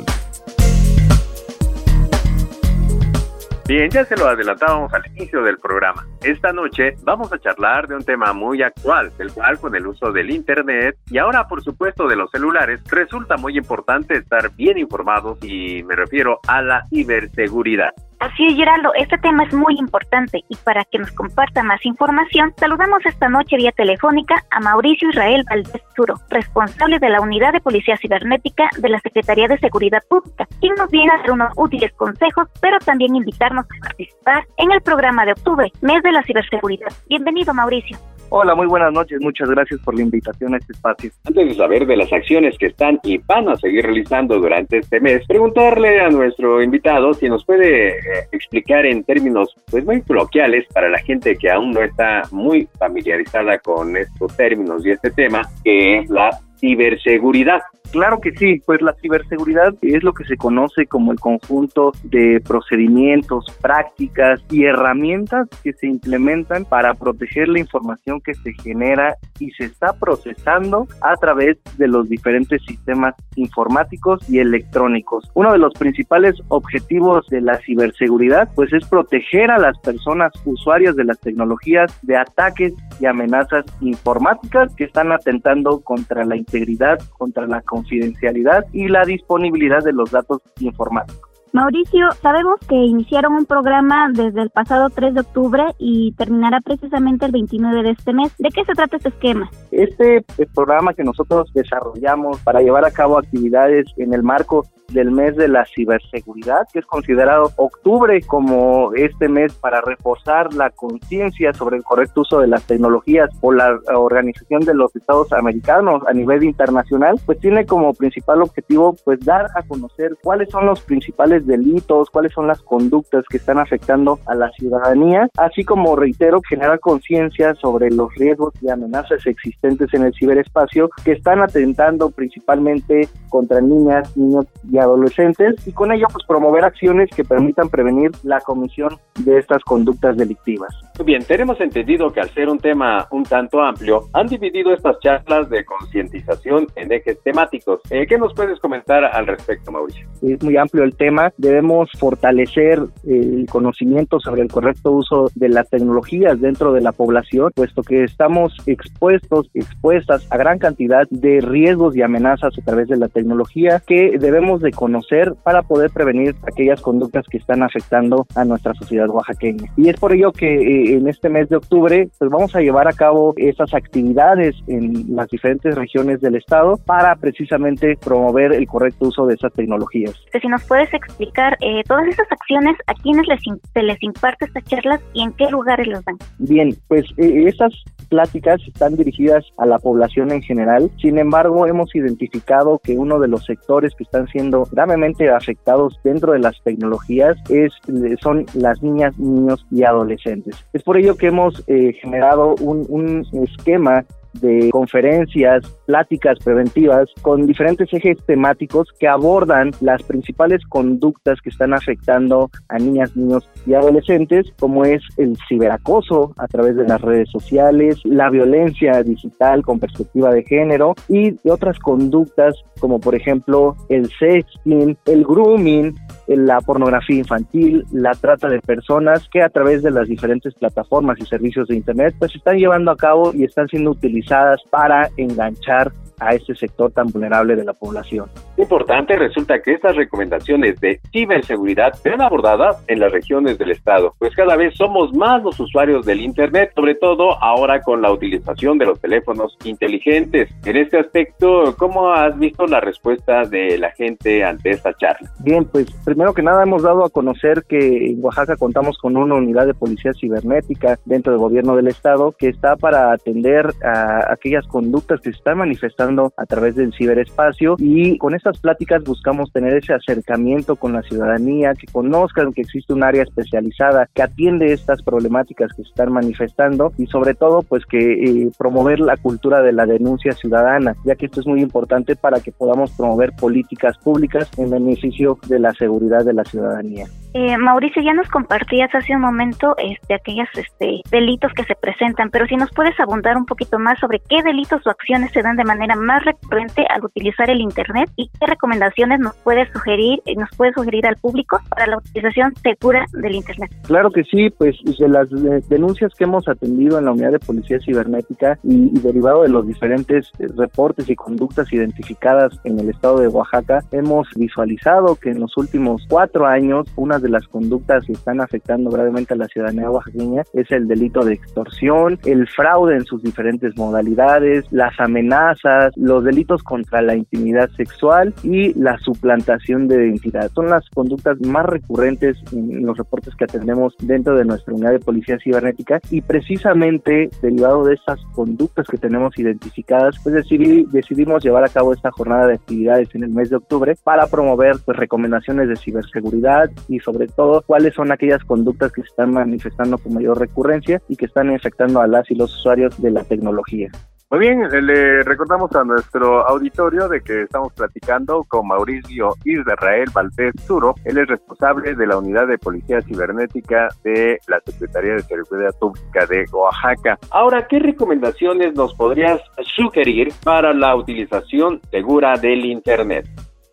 Bien, 3.69 3.89
ya 3.91 4.05
se 4.07 4.17
lo 4.17 4.27
adelantábamos 4.27 4.93
al 4.93 5.07
inicio 5.15 5.43
del 5.43 5.59
programa. 5.59 6.05
Esta 6.23 6.53
noche 6.53 6.97
vamos 7.03 7.33
a 7.33 7.39
charlar 7.39 7.87
de 7.87 7.95
un 7.95 8.03
tema 8.03 8.33
muy 8.33 8.63
actual, 8.63 9.13
del 9.19 9.31
cual 9.31 9.61
con 9.61 9.77
el 9.77 9.87
uso 9.87 10.11
del 10.11 10.31
Internet 10.31 10.97
y 11.11 11.19
ahora 11.19 11.47
por 11.47 11.63
supuesto 11.63 12.09
de 12.09 12.17
los 12.17 12.29
celulares, 12.33 12.81
resulta 12.91 13.37
muy 13.37 13.57
importante 13.57 14.17
estar 14.17 14.51
bien 14.57 14.79
informados 14.79 15.39
y 15.45 15.85
me 15.85 15.95
refiero 15.95 16.41
a 16.49 16.61
la 16.61 16.85
ciberseguridad. 16.89 17.93
Así 18.21 18.47
es, 18.47 18.57
Geraldo, 18.57 18.93
este 18.95 19.17
tema 19.19 19.45
es 19.45 19.55
muy 19.55 19.77
importante 19.79 20.43
y 20.49 20.57
para 20.57 20.85
que 20.85 20.99
nos 20.99 21.13
comparta 21.13 21.63
más 21.63 21.85
información, 21.87 22.53
saludamos 22.57 23.07
esta 23.07 23.29
noche 23.29 23.57
vía 23.57 23.71
telefónica 23.71 24.45
a 24.51 24.59
Mauricio 24.59 25.09
Israel 25.11 25.45
Valdés 25.49 25.83
Turo, 25.95 26.15
responsable 26.29 26.99
de 26.99 27.11
la 27.11 27.21
Unidad 27.21 27.53
de 27.53 27.61
Policía 27.61 27.97
Cibernética 27.97 28.71
de 28.77 28.89
la 28.89 28.99
Secretaría 29.01 29.47
de 29.47 29.59
Seguridad 29.59 30.03
Pública, 30.09 30.49
quien 30.61 30.75
nos 30.75 30.91
viene 30.91 31.13
a 31.13 31.19
dar 31.19 31.31
unos 31.31 31.53
útiles 31.57 31.93
consejos, 31.93 32.49
pero 32.61 32.79
también 32.81 33.15
invitarnos 33.15 33.67
a 33.67 33.87
participar 33.87 34.45
en 34.57 34.73
el 34.73 34.81
programa 34.81 35.25
de 35.25 35.33
octubre, 35.33 35.71
mes 35.81 36.03
de 36.03 36.11
la 36.11 36.25
ciberseguridad. 36.25 36.89
Bienvenido, 37.09 37.55
Mauricio. 37.55 37.99
Hola, 38.31 38.55
muy 38.55 38.67
buenas 38.67 38.93
noches. 38.93 39.19
Muchas 39.23 39.49
gracias 39.49 39.81
por 39.81 39.95
la 39.95 40.03
invitación 40.03 40.55
a 40.55 40.59
este 40.59 40.73
espacio. 40.75 41.11
Antes 41.25 41.49
de 41.49 41.55
saber 41.55 41.87
de 41.87 41.97
las 41.97 42.13
acciones 42.13 42.59
que 42.59 42.67
están 42.67 43.01
y 43.03 43.17
van 43.19 43.49
a 43.49 43.57
seguir 43.57 43.85
realizando 43.85 44.39
durante 44.39 44.79
este 44.79 45.01
mes, 45.01 45.27
preguntarle 45.27 46.01
a 46.01 46.11
nuestro 46.11 46.63
invitado 46.63 47.15
si 47.15 47.29
nos 47.29 47.45
puede 47.47 47.89
eh, 47.89 48.29
explicar 48.33 48.85
en 48.85 49.03
términos 49.05 49.55
pues 49.71 49.85
muy 49.85 50.03
coloquiales 50.03 50.67
para 50.75 50.91
la 50.91 50.99
gente 50.99 51.37
que 51.37 51.51
aún 51.51 51.71
no 51.71 51.81
está 51.83 52.23
muy 52.31 52.69
familiarizada 52.79 53.59
con 53.61 53.97
estos 53.97 54.37
términos 54.37 54.85
y 54.85 54.91
este 54.91 55.11
tema, 55.11 55.43
que 55.65 56.01
es 56.01 56.11
la 56.11 56.31
ciberseguridad. 56.59 57.61
Claro 57.91 58.21
que 58.21 58.33
sí, 58.33 58.61
pues 58.67 58.83
la 58.83 58.93
ciberseguridad 59.01 59.75
es 59.81 60.03
lo 60.03 60.13
que 60.13 60.25
se 60.25 60.37
conoce 60.37 60.87
como 60.87 61.11
el 61.11 61.19
conjunto 61.19 61.93
de 62.05 62.39
procedimientos, 62.47 63.47
prácticas 63.63 64.45
y 64.51 64.65
herramientas 64.65 65.49
que 65.65 65.73
se 65.73 65.87
implementan 65.87 66.67
para 66.67 66.93
proteger 66.93 67.49
la 67.49 67.61
información 67.61 68.21
que 68.21 68.35
se 68.35 68.53
genera 68.63 69.17
y 69.39 69.51
se 69.53 69.65
está 69.65 69.95
procesando 69.95 70.87
a 71.01 71.17
través 71.17 71.57
de 71.79 71.89
los 71.89 72.11
diferentes 72.11 72.63
sistemas 72.67 73.15
informáticos 73.37 74.21
y 74.29 74.39
electrónicos. 74.39 75.31
Uno 75.33 75.53
de 75.53 75.59
los 75.59 75.73
principales 75.73 76.37
objetivos 76.49 77.27
de 77.29 77.41
la 77.41 77.57
ciberseguridad 77.57 78.51
pues 78.55 78.71
es 78.75 78.87
proteger 78.87 79.51
a 79.51 79.59
las 79.59 79.79
personas 79.79 80.33
usuarias 80.45 80.95
de 80.95 81.05
las 81.05 81.19
tecnologías 81.21 81.99
de 82.03 82.19
ataques 82.19 82.75
y 83.01 83.07
amenazas 83.07 83.65
informáticas 83.81 84.75
que 84.77 84.85
están 84.85 85.11
atentando 85.11 85.81
contra 85.81 86.27
la 86.27 86.37
integridad, 86.49 86.99
contra 87.17 87.47
la 87.47 87.61
confidencialidad 87.63 88.65
y 88.73 88.89
la 88.89 89.05
disponibilidad 89.05 89.85
de 89.85 89.93
los 89.93 90.11
datos 90.11 90.41
informáticos. 90.61 91.29
Mauricio, 91.53 92.11
sabemos 92.21 92.61
que 92.69 92.75
iniciaron 92.75 93.33
un 93.33 93.47
programa 93.47 94.11
desde 94.13 94.43
el 94.43 94.51
pasado 94.51 94.91
3 94.91 95.15
de 95.15 95.21
octubre 95.21 95.65
y 95.79 96.13
terminará 96.13 96.61
precisamente 96.61 97.25
el 97.25 97.33
29 97.33 97.83
de 97.83 97.91
este 97.91 98.13
mes. 98.13 98.35
¿De 98.39 98.51
qué 98.51 98.65
se 98.65 98.75
trata 98.75 98.97
este 98.97 99.09
esquema? 99.09 99.51
Este 99.71 100.25
programa 100.55 100.93
que 100.93 101.05
nosotros 101.05 101.51
desarrollamos 101.55 102.39
para 102.41 102.61
llevar 102.61 102.85
a 102.85 102.91
cabo 102.91 103.19
actividades 103.19 103.87
en 103.97 104.13
el 104.13 104.23
marco 104.23 104.67
del 104.93 105.11
mes 105.11 105.37
de 105.37 105.49
la 105.49 105.67
ciberseguridad, 105.67 106.67
que 106.73 106.79
es 106.79 106.87
considerado 106.87 107.53
octubre 107.57 108.21
como 108.23 108.95
este 108.95 109.29
mes 109.29 109.53
para 109.55 109.83
reforzar 109.83 110.55
la 110.55 110.71
conciencia 110.71 111.53
sobre 111.53 111.77
el 111.77 111.85
correcto 111.85 112.23
uso 112.23 112.41
de 112.41 112.47
las 112.47 112.65
tecnologías 112.65 113.29
o 113.43 113.53
la 113.53 113.79
Organización 113.95 114.63
de 114.63 114.75
los 114.75 114.95
Estados 114.97 115.33
Americanos 115.33 116.03
a 116.09 116.15
nivel 116.15 116.43
internacional, 116.43 117.21
pues 117.27 117.39
tiene 117.39 117.67
como 117.67 117.93
principal 117.93 118.41
objetivo 118.41 118.97
pues 119.05 119.21
dar 119.21 119.49
a 119.55 119.63
conocer 119.63 120.17
cuáles 120.23 120.49
son 120.49 120.65
los 120.65 120.81
principales 120.81 121.47
delitos, 121.47 122.09
cuáles 122.11 122.33
son 122.33 122.47
las 122.47 122.63
conductas 122.63 123.25
que 123.29 123.37
están 123.37 123.59
afectando 123.59 124.19
a 124.27 124.35
la 124.35 124.51
ciudadanía, 124.53 125.29
así 125.37 125.65
como 125.65 125.97
reitero 125.97 126.41
generar 126.49 126.81
conciencia 126.81 127.55
sobre 127.57 127.91
los 127.91 128.15
riesgos 128.15 128.55
y 128.63 128.71
amenazas 128.71 129.27
existentes 129.27 129.93
en 129.93 130.05
el 130.05 130.15
ciberespacio 130.15 130.89
que 131.05 131.13
están 131.13 131.43
atentando 131.43 132.11
principalmente 132.11 133.07
contra 133.29 133.61
niñas, 133.61 134.17
niños 134.17 134.47
y 134.79 134.81
adolescentes 134.81 135.67
y 135.67 135.73
con 135.73 135.93
ello 135.93 136.07
pues 136.13 136.25
promover 136.27 136.65
acciones 136.65 137.11
que 137.15 137.25
permitan 137.25 137.69
prevenir 137.69 138.13
la 138.23 138.41
comisión 138.41 138.97
de 139.19 139.39
estas 139.39 139.63
conductas 139.65 140.17
delictivas. 140.17 140.73
Muy 140.99 141.07
bien, 141.07 141.25
tenemos 141.25 141.61
entendido 141.61 142.13
que 142.13 142.21
al 142.21 142.29
ser 142.31 142.49
un 142.49 142.59
tema 142.59 143.07
un 143.11 143.25
tanto 143.25 143.61
amplio, 143.61 144.09
han 144.13 144.27
dividido 144.27 144.73
estas 144.73 144.99
charlas 145.01 145.49
de 145.51 145.65
concientización 145.65 146.67
en 146.77 146.93
ejes 146.93 147.21
temáticos. 147.23 147.81
Eh, 147.91 148.07
¿Qué 148.07 148.19
nos 148.19 148.35
puedes 148.35 148.59
comentar 148.61 149.05
al 149.05 149.27
respecto, 149.27 149.73
Mauricio? 149.73 150.07
Es 150.23 150.43
muy 150.43 150.57
amplio 150.57 150.85
el 150.85 150.97
tema 150.97 151.33
debemos 151.37 151.91
fortalecer 151.99 152.81
el 153.07 153.47
conocimiento 153.51 154.21
sobre 154.21 154.43
el 154.43 154.49
correcto 154.49 154.93
uso 154.93 155.31
de 155.35 155.49
las 155.49 155.69
tecnologías 155.69 156.41
dentro 156.41 156.73
de 156.73 156.81
la 156.81 156.93
población, 156.93 157.53
puesto 157.55 157.83
que 157.83 158.05
estamos 158.05 158.55
expuestos, 158.67 159.51
expuestas 159.55 160.27
a 160.31 160.37
gran 160.37 160.59
cantidad 160.59 161.07
de 161.11 161.41
riesgos 161.41 161.97
y 161.97 162.03
amenazas 162.03 162.57
a 162.59 162.65
través 162.65 162.89
de 162.89 162.97
la 162.97 163.09
tecnología 163.09 163.83
que 163.87 164.19
debemos 164.19 164.61
de 164.61 164.68
conocer 164.73 165.35
para 165.43 165.63
poder 165.63 165.91
prevenir 165.91 166.35
aquellas 166.47 166.81
conductas 166.81 167.27
que 167.31 167.39
están 167.39 167.63
afectando 167.63 168.27
a 168.35 168.45
nuestra 168.45 168.75
sociedad 168.75 169.09
oaxaqueña. 169.09 169.71
Y 169.77 169.89
es 169.89 169.97
por 169.97 170.13
ello 170.13 170.33
que 170.33 170.47
eh, 170.47 170.95
en 170.95 171.09
este 171.09 171.29
mes 171.29 171.49
de 171.49 171.57
octubre 171.57 172.09
pues 172.19 172.31
vamos 172.31 172.55
a 172.55 172.61
llevar 172.61 172.89
a 172.89 172.93
cabo 172.93 173.35
esas 173.37 173.73
actividades 173.75 174.57
en 174.67 175.15
las 175.15 175.29
diferentes 175.29 175.75
regiones 175.75 176.21
del 176.21 176.37
estado 176.37 176.77
para 176.77 177.15
precisamente 177.17 177.97
promover 178.03 178.53
el 178.53 178.67
correcto 178.67 179.09
uso 179.09 179.27
de 179.27 179.35
esas 179.35 179.53
tecnologías. 179.53 180.15
Si 180.41 180.49
nos 180.49 180.65
puedes 180.65 180.93
explicar 180.93 181.57
eh, 181.61 181.83
todas 181.87 182.07
esas 182.09 182.31
acciones, 182.31 182.77
a 182.87 182.95
quiénes 182.95 183.27
les, 183.27 183.41
se 183.73 183.83
les 183.83 184.03
imparte 184.03 184.45
estas 184.45 184.65
charlas 184.65 185.01
y 185.13 185.23
en 185.23 185.33
qué 185.33 185.49
lugares 185.51 185.87
los 185.87 186.05
dan. 186.05 186.17
Bien, 186.39 186.75
pues 186.89 187.05
eh, 187.17 187.45
esas 187.47 187.73
pláticas 188.09 188.61
están 188.67 188.97
dirigidas 188.97 189.45
a 189.57 189.67
la 189.67 189.79
población 189.79 190.33
en 190.33 190.43
general. 190.43 190.91
Sin 191.01 191.19
embargo, 191.19 191.67
hemos 191.67 191.95
identificado 191.95 192.79
que 192.83 192.99
uno 192.99 193.19
de 193.19 193.29
los 193.29 193.45
sectores 193.45 193.95
que 193.95 194.05
están 194.05 194.27
siendo 194.29 194.65
gravemente 194.71 195.31
afectados 195.31 195.99
dentro 196.05 196.33
de 196.33 196.41
las 196.41 196.61
tecnologías 196.63 197.37
es, 197.49 197.73
son 198.21 198.47
las 198.55 198.83
niñas, 198.83 199.19
niños 199.19 199.67
y 199.71 199.85
adolescentes. 199.85 200.57
Es 200.73 200.83
por 200.83 200.97
ello 200.97 201.17
que 201.17 201.29
hemos 201.29 201.63
eh, 201.67 201.93
generado 202.01 202.55
un 202.61 203.27
esquema 203.33 204.05
de 204.35 204.71
conferencias, 204.71 205.65
pláticas 205.87 206.39
preventivas 206.45 207.09
con 207.23 207.47
diferentes 207.47 207.93
ejes 207.93 208.19
temáticos 208.27 208.89
que 208.99 209.09
abordan 209.09 209.71
las 209.81 210.03
principales 210.03 210.63
conductas 210.69 211.41
que 211.41 211.51
están 211.51 211.75
afectando 211.75 212.51
a 212.69 212.79
niñas, 212.79 213.17
niños 213.17 213.49
y 213.67 213.75
adolescentes, 213.75 214.47
como 214.59 214.85
es 214.85 215.03
el 215.17 215.37
ciberacoso 215.49 216.35
a 216.37 216.47
través 216.47 216.77
de 216.77 216.87
las 216.87 217.01
redes 217.01 217.31
sociales, 217.31 218.01
la 218.05 218.31
violencia 218.31 219.03
digital 219.03 219.63
con 219.63 219.79
perspectiva 219.79 220.31
de 220.33 220.45
género 220.45 220.95
y 221.09 221.37
otras 221.49 221.79
conductas 221.79 222.55
como 222.79 223.01
por 223.01 223.15
ejemplo 223.15 223.77
el 223.89 224.09
sexting, 224.19 224.97
el 225.07 225.25
grooming, 225.25 225.95
la 226.27 226.61
pornografía 226.61 227.19
infantil, 227.19 227.85
la 227.93 228.13
trata 228.13 228.49
de 228.49 228.61
personas 228.61 229.29
que 229.33 229.43
a 229.43 229.49
través 229.49 229.83
de 229.83 229.91
las 229.91 230.09
diferentes 230.09 230.55
plataformas 230.55 231.19
y 231.21 231.27
servicios 231.27 231.69
de 231.69 231.77
Internet 231.77 232.15
pues 232.19 232.35
están 232.35 232.57
llevando 232.57 232.91
a 232.91 232.97
cabo 232.97 233.33
y 233.35 233.45
están 233.45 233.69
siendo 233.69 233.91
utilizadas 234.19 234.61
para 234.71 235.11
enganchar 235.17 235.93
a 236.21 236.35
este 236.35 236.55
sector 236.55 236.91
tan 236.93 237.09
vulnerable 237.09 237.57
de 237.57 237.65
la 237.65 237.73
población. 237.73 238.29
Importante 238.57 239.17
resulta 239.17 239.61
que 239.61 239.75
estas 239.75 239.97
recomendaciones 239.97 240.81
de 240.81 241.01
ciberseguridad 241.13 241.95
sean 241.95 242.21
abordadas 242.21 242.83
en 242.89 243.01
las 243.01 243.13
regiones 243.13 243.59
del 243.59 243.71
estado, 243.71 244.15
pues 244.19 244.35
cada 244.35 244.57
vez 244.57 244.75
somos 244.77 245.15
más 245.15 245.43
los 245.43 245.59
usuarios 245.61 246.05
del 246.05 246.21
Internet, 246.21 246.73
sobre 246.75 246.95
todo 246.95 247.43
ahora 247.43 247.81
con 247.83 248.03
la 248.03 248.11
utilización 248.11 248.79
de 248.79 248.87
los 248.87 249.01
teléfonos 249.01 249.57
inteligentes. 249.65 250.51
En 250.65 250.77
este 250.77 250.99
aspecto, 250.99 251.75
¿cómo 251.77 252.11
has 252.11 252.39
visto 252.39 252.67
la 252.67 252.81
respuesta 252.81 253.45
de 253.45 253.79
la 253.79 253.91
gente 253.93 254.45
ante 254.45 254.71
esta 254.71 254.93
charla? 254.95 255.31
Bien, 255.41 255.65
pues 255.65 255.87
primero 256.05 256.35
que 256.35 256.43
nada 256.43 256.63
hemos 256.63 256.83
dado 256.83 257.05
a 257.05 257.11
conocer 257.11 257.65
que 257.69 258.11
en 258.11 258.25
Oaxaca 258.25 258.57
contamos 258.57 258.99
con 258.99 259.17
una 259.17 259.35
unidad 259.35 259.67
de 259.67 259.75
policía 259.75 260.13
cibernética 260.19 260.99
dentro 261.05 261.33
del 261.33 261.41
gobierno 261.41 261.77
del 261.77 261.89
estado 261.89 262.33
que 262.33 262.49
está 262.49 262.77
para 262.77 263.13
atender 263.13 263.67
a 263.85 264.33
aquellas 264.33 264.67
conductas 264.67 265.21
que 265.21 265.31
se 265.31 265.39
están 265.39 265.59
manifestando 265.59 266.08
a 266.37 266.47
través 266.47 266.75
del 266.77 266.93
ciberespacio 266.93 267.77
y 267.79 268.17
con 268.19 268.35
estas 268.35 268.59
pláticas 268.59 269.05
buscamos 269.05 269.53
tener 269.53 269.75
ese 269.75 269.95
acercamiento 269.95 270.77
con 270.77 270.93
la 270.93 271.03
ciudadanía, 271.03 271.75
que 271.75 271.87
conozcan 271.91 272.53
que 272.53 272.63
existe 272.63 272.93
un 272.93 273.03
área 273.03 273.23
especializada 273.23 274.09
que 274.15 274.23
atiende 274.23 274.73
estas 274.73 275.03
problemáticas 275.03 275.73
que 275.73 275.83
se 275.83 275.89
están 275.89 276.13
manifestando 276.13 276.93
y 276.99 277.07
sobre 277.07 277.35
todo 277.35 277.63
pues 277.63 277.85
que 277.87 277.99
eh, 277.99 278.51
promover 278.57 279.01
la 279.01 279.17
cultura 279.17 279.63
de 279.63 279.73
la 279.73 279.87
denuncia 279.87 280.33
ciudadana, 280.33 280.97
ya 281.05 281.15
que 281.17 281.27
esto 281.27 281.41
es 281.41 281.47
muy 281.47 281.61
importante 281.61 282.17
para 282.17 282.41
que 282.41 282.53
podamos 282.53 282.91
promover 282.93 283.33
políticas 283.33 283.99
públicas 283.99 284.49
en 284.57 284.71
beneficio 284.71 285.39
de 285.49 285.59
la 285.59 285.73
seguridad 285.73 286.25
de 286.25 286.33
la 286.33 286.45
ciudadanía. 286.45 287.07
Eh, 287.35 287.59
Mauricio, 287.59 288.03
ya 288.03 288.15
nos 288.15 288.29
compartías 288.29 288.95
hace 288.95 289.15
un 289.15 289.21
momento 289.21 289.75
este, 289.77 290.15
aquellos 290.15 290.49
este, 290.55 291.03
delitos 291.11 291.53
que 291.53 291.65
se 291.65 291.75
presentan, 291.75 292.31
pero 292.31 292.47
si 292.47 292.57
nos 292.57 292.71
puedes 292.71 292.99
abundar 292.99 293.37
un 293.37 293.45
poquito 293.45 293.79
más 293.79 293.99
sobre 293.99 294.21
qué 294.29 294.43
delitos 294.43 294.87
o 294.87 294.91
acciones 294.91 295.31
se 295.33 295.43
dan 295.43 295.57
de 295.57 295.65
manera 295.65 295.95
más 295.95 296.25
recurrente 296.25 296.87
al 296.89 297.05
utilizar 297.05 297.51
el 297.51 297.61
Internet 297.61 298.11
y 298.17 298.31
qué 298.41 298.47
recomendaciones 298.47 299.21
nos 299.21 299.37
puede 299.37 299.71
sugerir, 299.73 300.21
eh, 300.25 300.37
nos 300.37 300.49
puede 300.57 300.73
sugerir 300.73 301.07
al 301.07 301.17
público 301.17 301.61
para 301.69 301.87
la 301.87 301.99
utilización 301.99 302.55
segura 302.63 303.05
del 303.13 303.35
Internet. 303.35 303.71
Claro 303.87 304.11
que 304.11 304.25
sí, 304.25 304.49
pues 304.51 304.77
de 304.99 305.09
las 305.09 305.29
denuncias 305.69 306.15
que 306.15 306.25
hemos 306.25 306.49
atendido 306.49 306.99
en 306.99 307.05
la 307.05 307.13
unidad 307.13 307.33
de 307.33 307.39
policía 307.39 307.79
cibernética 307.81 308.59
y, 308.63 308.91
y 308.97 309.01
derivado 309.01 309.43
de 309.43 309.51
los 309.51 309.67
diferentes 309.67 310.33
eh, 310.39 310.47
reportes 310.57 311.11
y 311.11 311.15
conductas 311.15 311.71
identificadas 311.73 312.59
en 312.65 312.79
el 312.81 312.89
estado 312.89 313.19
de 313.19 313.29
Oaxaca, 313.29 313.81
hemos 313.93 314.29
visualizado 314.35 315.17
que 315.17 315.31
en 315.31 315.41
los 315.41 315.57
últimos 315.57 316.07
cuatro 316.09 316.47
años 316.47 316.87
una 316.97 317.18
de 317.23 317.29
las 317.29 317.47
conductas 317.49 318.05
que 318.07 318.13
están 318.13 318.41
afectando 318.41 318.91
gravemente 318.91 319.35
a 319.35 319.37
la 319.37 319.47
ciudadanía 319.47 319.91
oaxaqueña 319.91 320.43
es 320.53 320.71
el 320.71 320.89
delito 320.89 321.25
de 321.25 321.35
extorsión, 321.35 322.19
el 322.25 322.47
fraude 322.49 322.97
en 322.97 323.05
sus 323.05 323.23
diferentes 323.23 323.77
modalidades, 323.77 324.65
las 324.71 324.99
amenazas, 324.99 325.93
los 325.97 326.25
delitos 326.25 326.63
contra 326.63 327.03
la 327.03 327.15
intimidad 327.17 327.71
sexual 327.71 328.35
y 328.43 328.73
la 328.79 328.99
suplantación 328.99 329.89
de 329.89 330.07
identidad. 330.07 330.51
Son 330.55 330.69
las 330.69 330.89
conductas 330.91 331.41
más 331.41 331.67
recurrentes 331.67 332.37
en 332.53 332.85
los 332.85 332.97
reportes 332.97 333.35
que 333.35 333.45
atendemos 333.45 333.95
dentro 334.01 334.37
de 334.37 334.45
nuestra 334.45 334.75
unidad 334.75 334.93
de 334.93 335.01
policía 335.01 335.39
cibernética 335.39 336.01
y 336.11 336.21
precisamente 336.21 337.31
derivado 337.43 337.85
de 337.85 337.95
estas 337.95 338.21
conductas 338.33 338.87
que 338.87 338.99
tenemos 338.99 339.39
identificadas, 339.39 340.17
pues 340.23 340.35
decidimos 340.35 341.43
llevar 341.43 341.65
a 341.65 341.69
cabo 341.69 341.93
esta 341.93 342.11
jornada 342.11 342.47
de 342.47 342.55
actividades 342.55 343.15
en 343.15 343.25
el 343.25 343.31
mes 343.31 343.51
de 343.51 343.57
octubre 343.57 343.95
para 344.05 344.27
promover 344.27 344.77
pues, 344.85 344.97
recomendaciones 344.97 345.69
de 345.69 345.77
ciberseguridad 345.77 346.71
y 346.89 347.01
sobre 347.09 347.27
todo 347.27 347.63
cuáles 347.67 347.95
son 347.95 348.13
aquellas 348.13 348.45
conductas 348.45 348.93
que 348.93 349.01
se 349.01 349.09
están 349.09 349.33
manifestando 349.33 349.97
con 349.97 350.13
mayor 350.13 350.39
recurrencia 350.39 351.01
y 351.09 351.17
que 351.17 351.25
están 351.25 351.49
afectando 351.51 352.03
a 352.03 352.07
las 352.07 352.31
y 352.31 352.35
los 352.35 352.55
usuarios 352.55 353.01
de 353.01 353.11
la 353.11 353.25
tecnología. 353.25 353.89
Muy 354.31 354.41
bien, 354.41 354.61
le 354.69 355.23
recordamos 355.23 355.75
a 355.75 355.85
nuestro 355.85 356.47
auditorio 356.47 357.09
de 357.09 357.23
que 357.23 357.45
estamos 357.45 357.73
platicando 357.73 358.45
con 358.47 358.69
Mauricio 358.69 359.31
Israel 359.43 360.11
Valdés 360.13 360.53
Zuro. 360.67 360.95
Él 361.07 361.17
es 361.17 361.29
responsable 361.29 361.95
de 361.95 362.07
la 362.07 362.19
unidad 362.19 362.47
de 362.47 362.59
policía 362.59 363.01
cibernética 363.01 363.89
de 364.05 364.37
la 364.47 364.61
Secretaría 364.67 365.15
de 365.15 365.23
Seguridad 365.23 365.75
Pública 365.81 366.27
de 366.27 366.45
Oaxaca. 366.53 367.19
Ahora, 367.31 367.67
¿qué 367.67 367.79
recomendaciones 367.79 368.75
nos 368.75 368.95
podrías 368.95 369.41
sugerir 369.75 370.29
para 370.45 370.75
la 370.75 370.95
utilización 370.95 371.81
segura 371.91 372.35
del 372.35 372.67
Internet? 372.67 373.27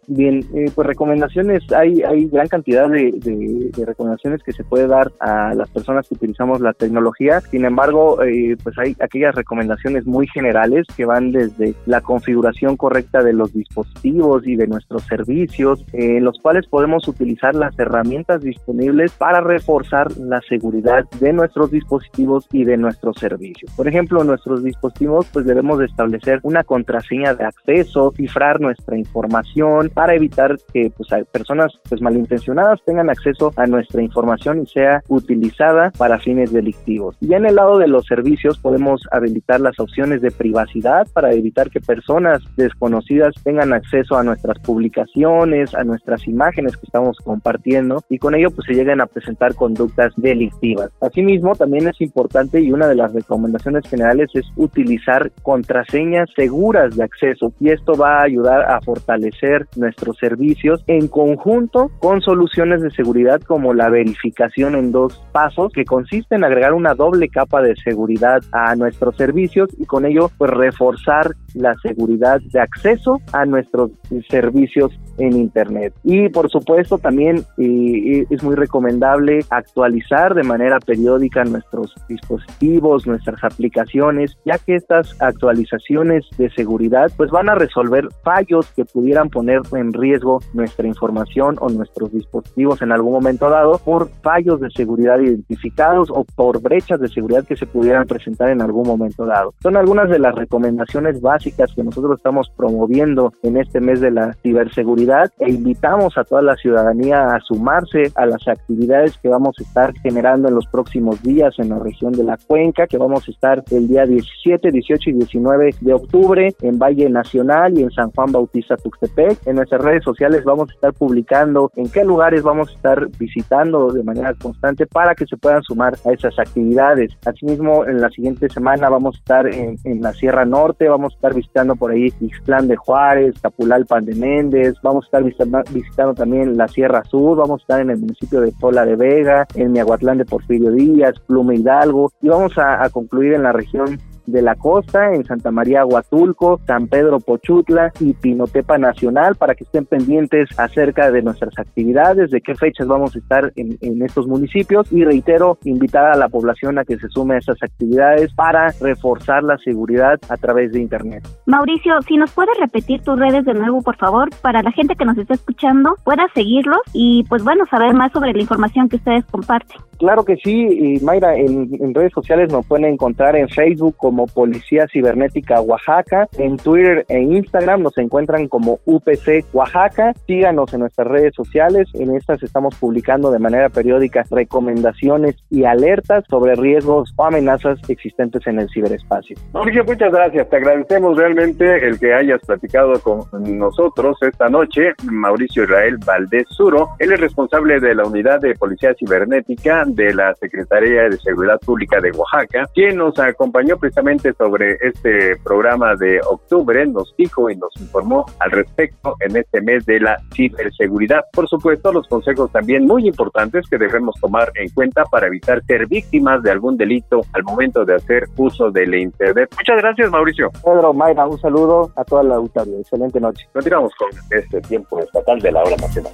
Bien, 0.08 0.46
eh, 0.54 0.70
pues 0.74 0.88
recomendaciones, 0.88 1.64
hay, 1.72 2.04
hay 2.04 2.28
gran 2.28 2.48
cantidad 2.48 2.88
de, 2.88 3.12
de, 3.12 3.86
recomendaciones 3.86 4.44
que 4.44 4.52
se 4.52 4.64
puede 4.64 4.88
dar 4.88 5.12
a 5.20 5.54
las 5.56 5.70
personas 5.70 6.08
que 6.08 6.16
utilizamos 6.16 6.62
la 6.62 6.74
tecnología. 6.74 7.42
Sin 7.42 7.66
embargo, 7.66 8.22
eh, 8.24 8.56
pues 8.64 8.78
hay 8.78 8.96
aquellas 9.00 9.34
recomendaciones 9.34 10.06
muy 10.06 10.28
generales 10.28 10.86
que 10.96 11.06
van 11.06 11.32
desde 11.32 11.74
la 11.86 12.02
configuración 12.02 12.78
correcta 12.78 13.24
de 13.24 13.34
los 13.34 13.54
dispositivos 13.54 14.46
y 14.48 14.56
de 14.56 14.68
nuestros 14.68 15.04
servicios, 15.04 15.84
en 15.94 16.24
los 16.24 16.40
cuales 16.40 16.68
podemos 16.68 17.08
utilizar 17.08 17.56
las 17.56 17.78
herramientas 17.80 18.42
disponibles 18.42 19.12
para 19.14 19.42
reforzar 19.42 20.16
la 20.18 20.42
seguridad 20.42 21.06
de 21.20 21.34
nuestros 21.34 21.72
dispositivos 21.72 22.48
y 22.52 22.64
de 22.64 22.78
nuestros 22.78 23.18
servicios. 23.18 23.72
Por 23.76 23.88
ejemplo, 23.88 24.24
nuestros 24.24 24.64
dispositivos, 24.64 25.28
pues 25.34 25.46
debemos 25.46 25.82
establecer 25.82 26.40
una 26.44 26.64
contraseña 26.64 27.34
de 27.34 27.46
acceso, 27.46 28.14
cifrar 28.16 28.62
nuestra 28.62 28.98
información, 28.98 29.90
para 29.96 30.14
evitar 30.14 30.58
que 30.74 30.92
pues, 30.96 31.10
personas 31.32 31.72
pues, 31.90 32.02
malintencionadas 32.02 32.84
tengan 32.86 33.10
acceso 33.10 33.52
a 33.56 33.66
nuestra 33.66 34.04
información 34.04 34.62
y 34.62 34.66
sea 34.68 35.02
utilizada 35.08 35.92
para 35.98 36.20
fines 36.20 36.52
delictivos. 36.52 37.16
Y 37.22 37.34
en 37.34 37.46
el 37.46 37.56
lado 37.56 37.80
de 37.80 37.88
los 37.88 38.06
servicios 38.06 38.60
podemos 38.60 39.02
habilitar 39.12 39.62
las 39.62 39.80
opciones 39.80 40.22
de 40.22 40.32
privacidad 40.32 41.08
para 41.14 41.34
evitar 41.34 41.70
que 41.70 41.80
personas 41.80 42.44
desconocidas 42.58 43.34
tengan 43.44 43.74
acceso 43.74 44.18
a 44.18 44.24
nuestras 44.24 44.60
publicaciones, 44.60 45.74
a 45.74 45.86
nuestras 45.86 46.28
imágenes 46.28 46.76
que 46.76 46.86
estamos 46.86 47.18
compartiendo 47.24 48.04
y 48.10 48.20
con 48.20 48.36
ello 48.36 48.52
pues 48.52 48.68
se 48.68 48.74
lleguen 48.74 49.00
a 49.00 49.06
presentar 49.06 49.56
conductas 49.56 50.12
delictivas. 50.18 50.92
Asimismo, 51.00 51.56
también 51.56 51.88
es 51.88 52.02
importante 52.02 52.60
y 52.60 52.72
una 52.74 52.88
de 52.88 52.96
las 52.96 53.14
recomendaciones 53.14 53.88
generales 53.90 54.30
es 54.34 54.46
utilizar 54.58 55.32
contraseñas 55.42 56.30
seguras 56.36 56.98
de 56.98 57.04
acceso 57.04 57.54
y 57.62 57.70
esto 57.70 57.94
va 57.94 58.20
a 58.20 58.24
ayudar 58.24 58.70
a 58.70 58.82
fortalecer 58.82 59.68
nuestros 59.86 60.18
servicios 60.18 60.84
en 60.88 61.08
conjunto 61.08 61.92
con 62.00 62.22
soluciones 62.22 62.82
de 62.82 62.90
seguridad 62.90 63.40
como 63.42 63.74
la 63.74 63.90
verificación 63.90 64.76
en 64.76 64.92
dos 64.92 65.24
pasos 65.32 65.72
que 65.74 65.86
consiste 65.86 66.36
en 66.36 66.44
agregar 66.44 66.74
una 66.74 66.96
doble 66.96 67.30
capa 67.30 67.62
de 67.62 67.76
seguridad 67.76 68.42
a 68.52 68.76
nuestros 68.76 69.16
servicios 69.16 69.70
y 69.78 69.86
con 69.86 70.06
ello 70.06 70.32
pues 70.38 70.50
reforzar 70.52 71.32
la 71.54 71.76
seguridad 71.76 72.42
de 72.52 72.60
acceso 72.60 73.22
a 73.32 73.46
nuestros 73.46 73.92
servicios 74.30 74.92
en 75.18 75.34
internet. 75.34 75.94
Y 76.04 76.30
por 76.30 76.50
supuesto 76.50 76.98
también 76.98 77.46
es 77.58 78.44
muy 78.44 78.56
recomendable 78.56 79.40
actualizar 79.50 80.34
de 80.34 80.44
manera 80.44 80.80
periódica 80.80 81.44
nuestros 81.44 81.94
dispositivos 82.10 83.06
nuestras 83.06 83.44
aplicaciones 83.44 84.38
ya 84.46 84.58
que 84.58 84.76
estas 84.76 85.16
actualizaciones 85.22 86.26
de 86.38 86.50
seguridad 86.52 87.12
pues 87.16 87.30
van 87.32 87.50
a 87.50 87.56
resolver 87.56 88.08
fallos 88.24 88.68
que 88.76 88.86
pudieran 88.86 89.30
poner 89.30 89.62
en 89.78 89.94
riesgo 89.94 90.40
nuestra 90.54 90.88
información 90.88 91.56
o 91.60 91.70
nuestros 91.70 92.12
dispositivos 92.12 92.82
en 92.82 92.92
algún 92.92 93.14
momento 93.14 93.50
dado 93.50 93.78
por 93.80 94.10
fallos 94.22 94.60
de 94.60 94.70
seguridad 94.72 95.20
identificados 95.20 96.10
o 96.12 96.24
por 96.24 96.62
brechas 96.62 97.00
de 97.00 97.10
seguridad 97.10 97.46
que 97.46 97.56
se 97.56 97.66
pudieran 97.66 98.06
presentar 98.06 98.50
en 98.50 98.62
algún 98.62 98.88
momento 98.88 99.26
dado. 99.26 99.54
Son 99.62 99.78
algunas 99.78 100.10
de 100.10 100.20
las 100.20 100.36
recomendaciones 100.36 101.22
básicas 101.22 101.72
que 101.76 101.84
nosotros 101.84 102.18
estamos 102.18 102.50
promoviendo 102.56 103.34
en 103.44 103.58
este 103.58 103.80
mes 103.80 104.02
de 104.02 104.12
la 104.12 104.34
ciberseguridad 104.42 105.32
e 105.40 105.52
invitamos 105.52 106.18
a 106.18 106.24
toda 106.24 106.42
la 106.42 106.56
ciudadanía 106.56 107.28
a 107.28 107.40
sumarse 107.42 108.12
a 108.16 108.26
las 108.26 108.48
actividades 108.48 109.18
que 109.18 109.30
vamos 109.30 109.56
a 109.60 109.64
estar 109.64 109.94
generando 110.02 110.48
en 110.48 110.56
los 110.56 110.68
próximos 110.68 111.22
días 111.22 111.56
en 111.60 111.70
la 111.70 111.80
región 111.80 112.12
de 112.14 112.24
la 112.24 112.38
Cuenca, 112.48 112.88
que 112.88 112.98
vamos 112.98 113.28
a 113.28 113.32
estar 113.32 113.64
el 113.72 113.88
día 113.88 114.06
17, 114.06 114.72
18 114.72 115.10
y 115.10 115.14
19 115.14 115.76
de 115.82 115.94
octubre 115.94 116.56
en 116.62 116.80
Valle 116.80 117.10
Nacional 117.10 117.78
y 117.78 117.84
en 117.84 117.92
San 117.92 118.12
Juan 118.12 118.32
Bautista 118.32 118.78
Tuxtepec. 118.78 119.46
En 119.48 119.60
nuestras 119.66 119.82
redes 119.82 120.04
sociales 120.04 120.44
vamos 120.44 120.70
a 120.70 120.74
estar 120.74 120.94
publicando 120.94 121.72
en 121.76 121.90
qué 121.90 122.04
lugares 122.04 122.44
vamos 122.44 122.70
a 122.70 122.74
estar 122.74 123.08
visitando 123.18 123.92
de 123.92 124.04
manera 124.04 124.36
constante 124.36 124.86
para 124.86 125.16
que 125.16 125.26
se 125.26 125.38
puedan 125.38 125.64
sumar 125.64 125.96
a 126.06 126.12
esas 126.12 126.38
actividades. 126.38 127.12
Asimismo, 127.26 127.84
en 127.86 128.00
la 128.00 128.10
siguiente 128.12 128.48
semana 128.50 128.90
vamos 128.90 129.16
a 129.16 129.18
estar 129.18 129.48
en, 129.48 129.78
la 130.02 130.14
Sierra 130.14 130.46
Norte, 130.46 130.88
vamos 130.88 131.14
a 131.14 131.16
estar 131.16 131.34
visitando 131.34 131.76
por 131.76 131.92
ahí 131.92 132.14
Ixtlán 132.20 132.68
de 132.68 132.76
Juárez, 132.76 133.40
Capulalpan 133.42 134.06
de 134.06 134.14
Méndez, 134.14 134.76
vamos 134.84 135.06
a 135.06 135.08
estar 135.08 135.24
visitando, 135.24 135.64
visitando 135.72 136.14
también 136.14 136.56
la 136.56 136.68
Sierra 136.68 137.04
Sur, 137.06 137.38
vamos 137.38 137.62
a 137.62 137.64
estar 137.64 137.82
en 137.82 137.90
el 137.90 137.98
municipio 137.98 138.42
de 138.42 138.52
Tola 138.60 138.86
de 138.86 138.96
Vega, 138.96 139.48
en 139.56 139.72
Miahuatlán 139.72 140.20
de 140.20 140.26
Porfirio 140.26 140.72
Díaz, 140.72 141.20
Plume 141.26 141.56
Hidalgo 141.56 142.12
y 142.22 142.30
vamos 142.30 142.54
a 142.58 142.88
concluir 142.92 143.34
en 143.34 143.44
la 143.44 143.52
región 143.52 143.98
de 144.26 144.42
la 144.42 144.56
costa, 144.56 145.14
en 145.14 145.26
Santa 145.26 145.52
María 145.52 145.86
Huatulco, 145.86 146.60
San 146.66 146.88
Pedro 146.88 147.20
Pochutla 147.20 147.92
y 148.00 148.14
Pinotepa 148.14 148.78
Nacional, 148.78 149.36
para 149.36 149.56
que 149.56 149.64
estén 149.64 149.86
pendientes 149.86 150.50
acerca 150.58 151.12
de 151.12 151.22
nuestras 151.22 151.58
actividades, 151.58 152.32
de 152.32 152.42
qué 152.42 152.56
fechas 152.56 152.88
vamos 152.88 153.16
a 153.16 153.20
estar 153.20 153.52
en, 153.56 154.02
estos 154.02 154.28
municipios 154.28 154.92
y 154.92 155.04
reitero, 155.04 155.58
invitar 155.64 156.06
a 156.06 156.18
la 156.18 156.30
población 156.30 156.78
a 156.78 156.86
que 156.86 156.98
se 156.98 157.08
sume 157.10 157.36
a 157.36 157.38
estas 157.40 157.62
actividades 157.64 158.34
para 158.34 158.68
reforzar 158.80 159.44
la 159.44 159.58
seguridad 159.58 160.20
a 160.30 160.38
través 160.38 160.72
de 160.72 160.82
Internet. 160.82 161.28
Mauricio, 161.46 162.02
si 162.04 162.18
nos 162.18 162.32
puedes 162.32 162.58
repetir 162.60 163.02
tus 163.02 163.18
redes 163.18 163.46
de 163.46 163.54
nuevo, 163.54 163.82
por 163.82 163.96
favor, 163.98 164.30
para 164.42 164.62
la 164.62 164.72
gente 164.72 164.96
que 164.96 165.06
nos 165.06 165.18
está 165.18 165.34
escuchando 165.34 165.96
pueda 166.04 166.28
seguirlos 166.34 166.80
y 166.94 167.24
pues 167.30 167.44
bueno, 167.44 167.66
saber 167.70 167.94
más 167.94 168.12
sobre 168.12 168.34
la 168.34 168.42
información 168.42 168.90
que 168.90 168.98
ustedes 168.98 169.26
comparten. 169.26 169.78
Claro 169.98 170.26
que 170.26 170.36
sí, 170.38 170.52
y 170.52 171.00
Mayra, 171.04 171.36
en, 171.36 171.70
en 171.80 171.94
redes 171.94 172.12
sociales 172.14 172.52
nos 172.52 172.66
pueden 172.66 172.86
encontrar 172.86 173.36
en 173.36 173.48
Facebook 173.48 173.96
como 173.98 174.15
como 174.16 174.28
Policía 174.28 174.88
Cibernética 174.88 175.60
Oaxaca. 175.60 176.30
En 176.38 176.56
Twitter 176.56 177.06
e 177.10 177.20
Instagram 177.20 177.82
nos 177.82 177.98
encuentran 177.98 178.48
como 178.48 178.80
UPC 178.86 179.44
Oaxaca. 179.52 180.14
Síganos 180.26 180.74
en 180.74 180.80
nuestras 180.80 181.06
redes 181.08 181.36
sociales. 181.36 181.90
En 181.96 182.16
estas 182.16 182.42
estamos 182.42 182.76
publicando 182.76 183.30
de 183.30 183.40
manera 183.40 183.68
periódica 183.68 184.24
recomendaciones 184.32 185.36
y 185.50 185.66
alertas 185.66 186.24
sobre 186.30 186.56
riesgos 186.56 187.14
o 187.18 187.26
amenazas 187.26 187.78
existentes 187.90 188.48
en 188.48 188.60
el 188.60 188.70
ciberespacio. 188.70 189.36
Mauricio, 189.52 189.84
muchas 189.84 190.14
gracias. 190.14 190.50
Te 190.50 190.56
agradecemos 190.56 191.18
realmente 191.18 191.86
el 191.86 192.00
que 192.00 192.14
hayas 192.14 192.40
platicado 192.48 192.94
con 193.02 193.26
nosotros 193.58 194.18
esta 194.22 194.48
noche. 194.48 194.94
Mauricio 195.04 195.66
Israel 195.66 195.98
Valdés 196.06 196.48
Suro. 196.52 196.92
Él 197.00 197.12
es 197.12 197.20
responsable 197.20 197.82
de 197.82 197.96
la 197.96 198.06
unidad 198.06 198.40
de 198.40 198.56
Policía 198.56 198.94
Cibernética 198.98 199.84
de 199.86 200.14
la 200.14 200.34
Secretaría 200.36 201.10
de 201.10 201.18
Seguridad 201.18 201.60
Pública 201.60 202.00
de 202.00 202.12
Oaxaca, 202.12 202.70
quien 202.74 202.96
nos 202.96 203.20
acompañó 203.20 203.78
precisamente 203.78 204.05
sobre 204.38 204.78
este 204.82 205.36
programa 205.44 205.96
de 205.96 206.20
octubre, 206.30 206.86
nos 206.86 207.14
dijo 207.18 207.50
y 207.50 207.56
nos 207.56 207.72
informó 207.80 208.26
al 208.40 208.52
respecto 208.52 209.16
en 209.20 209.36
este 209.36 209.62
mes 209.62 209.84
de 209.86 210.00
la 210.00 210.18
ciberseguridad. 210.34 211.22
Por 211.34 211.48
supuesto, 211.48 211.92
los 211.92 212.08
consejos 212.08 212.52
también 212.52 212.86
muy 212.86 213.08
importantes 213.08 213.68
que 213.68 213.80
debemos 213.80 214.16
tomar 214.22 214.52
en 214.56 214.70
cuenta 214.70 215.06
para 215.06 215.26
evitar 215.26 215.64
ser 215.66 215.88
víctimas 215.88 216.44
de 216.44 216.52
algún 216.52 216.78
delito 216.78 217.22
al 217.34 217.44
momento 217.44 217.84
de 217.84 217.96
hacer 217.96 218.26
uso 218.38 218.70
del 218.70 218.94
Internet. 218.94 219.50
Muchas 219.58 219.78
gracias, 219.78 220.12
Mauricio. 220.12 220.52
Pedro, 220.64 220.94
Mayra, 220.94 221.26
un 221.26 221.40
saludo 221.40 221.92
a 221.96 222.04
toda 222.04 222.22
la 222.24 222.36
auditoría. 222.36 222.80
Excelente 222.80 223.20
noche. 223.20 223.48
Continuamos 223.54 223.92
con 223.96 224.10
este 224.38 224.62
tiempo 224.62 225.00
estatal 225.00 225.40
de 225.40 225.52
la 225.52 225.64
hora 225.64 225.76
nacional. 225.78 226.14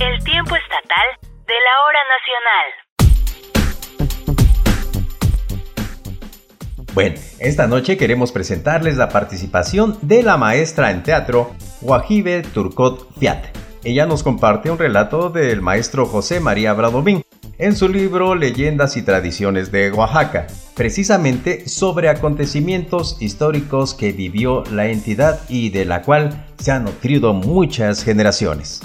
El 0.00 0.24
tiempo 0.24 0.56
estatal 0.56 1.29
de 1.50 1.56
la 1.66 1.74
hora 1.84 2.02
nacional. 2.16 2.66
Bueno, 6.94 7.16
esta 7.40 7.66
noche 7.66 7.96
queremos 7.96 8.30
presentarles 8.30 8.96
la 8.96 9.08
participación 9.08 9.98
de 10.02 10.22
la 10.22 10.36
maestra 10.36 10.92
en 10.92 11.02
teatro 11.02 11.50
Wajibe 11.80 12.42
Turcot 12.42 13.18
Fiat. 13.18 13.46
Ella 13.82 14.06
nos 14.06 14.22
comparte 14.22 14.70
un 14.70 14.78
relato 14.78 15.30
del 15.30 15.60
maestro 15.60 16.06
José 16.06 16.38
María 16.38 16.72
Bradomín 16.72 17.24
en 17.58 17.74
su 17.74 17.88
libro 17.88 18.36
Leyendas 18.36 18.96
y 18.96 19.02
Tradiciones 19.02 19.72
de 19.72 19.90
Oaxaca, 19.90 20.46
precisamente 20.76 21.68
sobre 21.68 22.10
acontecimientos 22.10 23.16
históricos 23.20 23.94
que 23.94 24.12
vivió 24.12 24.62
la 24.70 24.86
entidad 24.86 25.40
y 25.48 25.70
de 25.70 25.84
la 25.84 26.02
cual 26.02 26.46
se 26.60 26.70
han 26.70 26.84
nutrido 26.84 27.34
muchas 27.34 28.04
generaciones. 28.04 28.82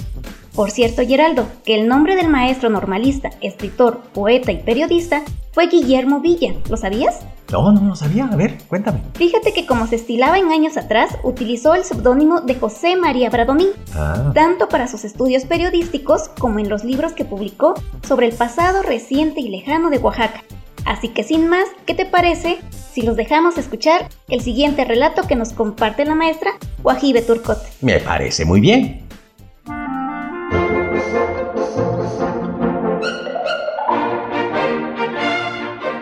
Por 0.56 0.72
cierto, 0.72 1.06
Geraldo, 1.06 1.48
que 1.66 1.76
el 1.76 1.88
nombre 1.90 2.16
del 2.16 2.30
maestro 2.30 2.70
normalista, 2.70 3.30
escritor, 3.42 4.00
poeta 4.14 4.54
y 4.54 4.58
periodista 4.58 5.22
fue 5.52 5.68
Guillermo 5.68 6.22
Villa. 6.22 6.54
¿Lo 6.70 6.78
sabías? 6.78 7.20
No, 7.52 7.74
no 7.74 7.82
lo 7.82 7.96
sabía. 7.96 8.26
A 8.26 8.36
ver, 8.38 8.58
cuéntame. 8.70 9.02
Fíjate 9.16 9.54
que 9.54 9.66
como 9.66 9.86
se 9.86 9.98
estilaba 9.98 10.40
en 10.40 10.52
años 10.52 10.78
atrás, 10.78 11.18
utilizó 11.24 11.76
el 11.76 11.84
seudónimo 11.84 12.40
de 12.40 12.56
José 12.56 12.96
María 12.96 13.30
Bradomín, 13.30 13.70
ah. 13.96 14.32
tanto 14.34 14.70
para 14.70 14.88
sus 14.88 15.04
estudios 15.04 15.44
periodísticos 15.44 16.30
como 16.40 16.60
en 16.60 16.70
los 16.70 16.86
libros 16.86 17.12
que 17.12 17.26
publicó 17.26 17.74
sobre 18.08 18.28
el 18.28 18.34
pasado 18.34 18.82
reciente 18.82 19.42
y 19.42 19.50
lejano 19.50 19.90
de 19.90 19.98
Oaxaca. 19.98 20.42
Así 20.86 21.10
que 21.10 21.24
sin 21.24 21.50
más, 21.50 21.68
¿qué 21.86 21.94
te 21.96 22.06
parece 22.06 22.60
si 22.94 23.02
los 23.02 23.18
dejamos 23.18 23.58
escuchar 23.58 24.08
el 24.30 24.40
siguiente 24.42 24.86
relato 24.86 25.24
que 25.28 25.36
nos 25.36 25.52
comparte 25.52 26.06
la 26.06 26.16
maestra 26.16 26.52
Guajibe 26.82 27.22
Turcot? 27.24 27.58
Me 27.82 28.00
parece 28.00 28.46
muy 28.46 28.62
bien. 28.62 29.05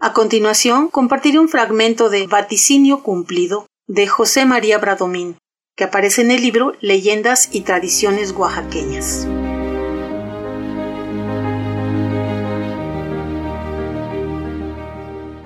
A 0.00 0.12
continuación, 0.12 0.88
compartiré 0.88 1.38
un 1.38 1.48
fragmento 1.48 2.10
de 2.10 2.26
Vaticinio 2.26 3.02
Cumplido 3.02 3.64
de 3.86 4.06
José 4.06 4.44
María 4.44 4.76
Bradomín, 4.76 5.38
que 5.74 5.84
aparece 5.84 6.20
en 6.20 6.30
el 6.30 6.42
libro 6.42 6.74
Leyendas 6.80 7.48
y 7.50 7.62
Tradiciones 7.62 8.32
Oaxaqueñas. 8.32 9.26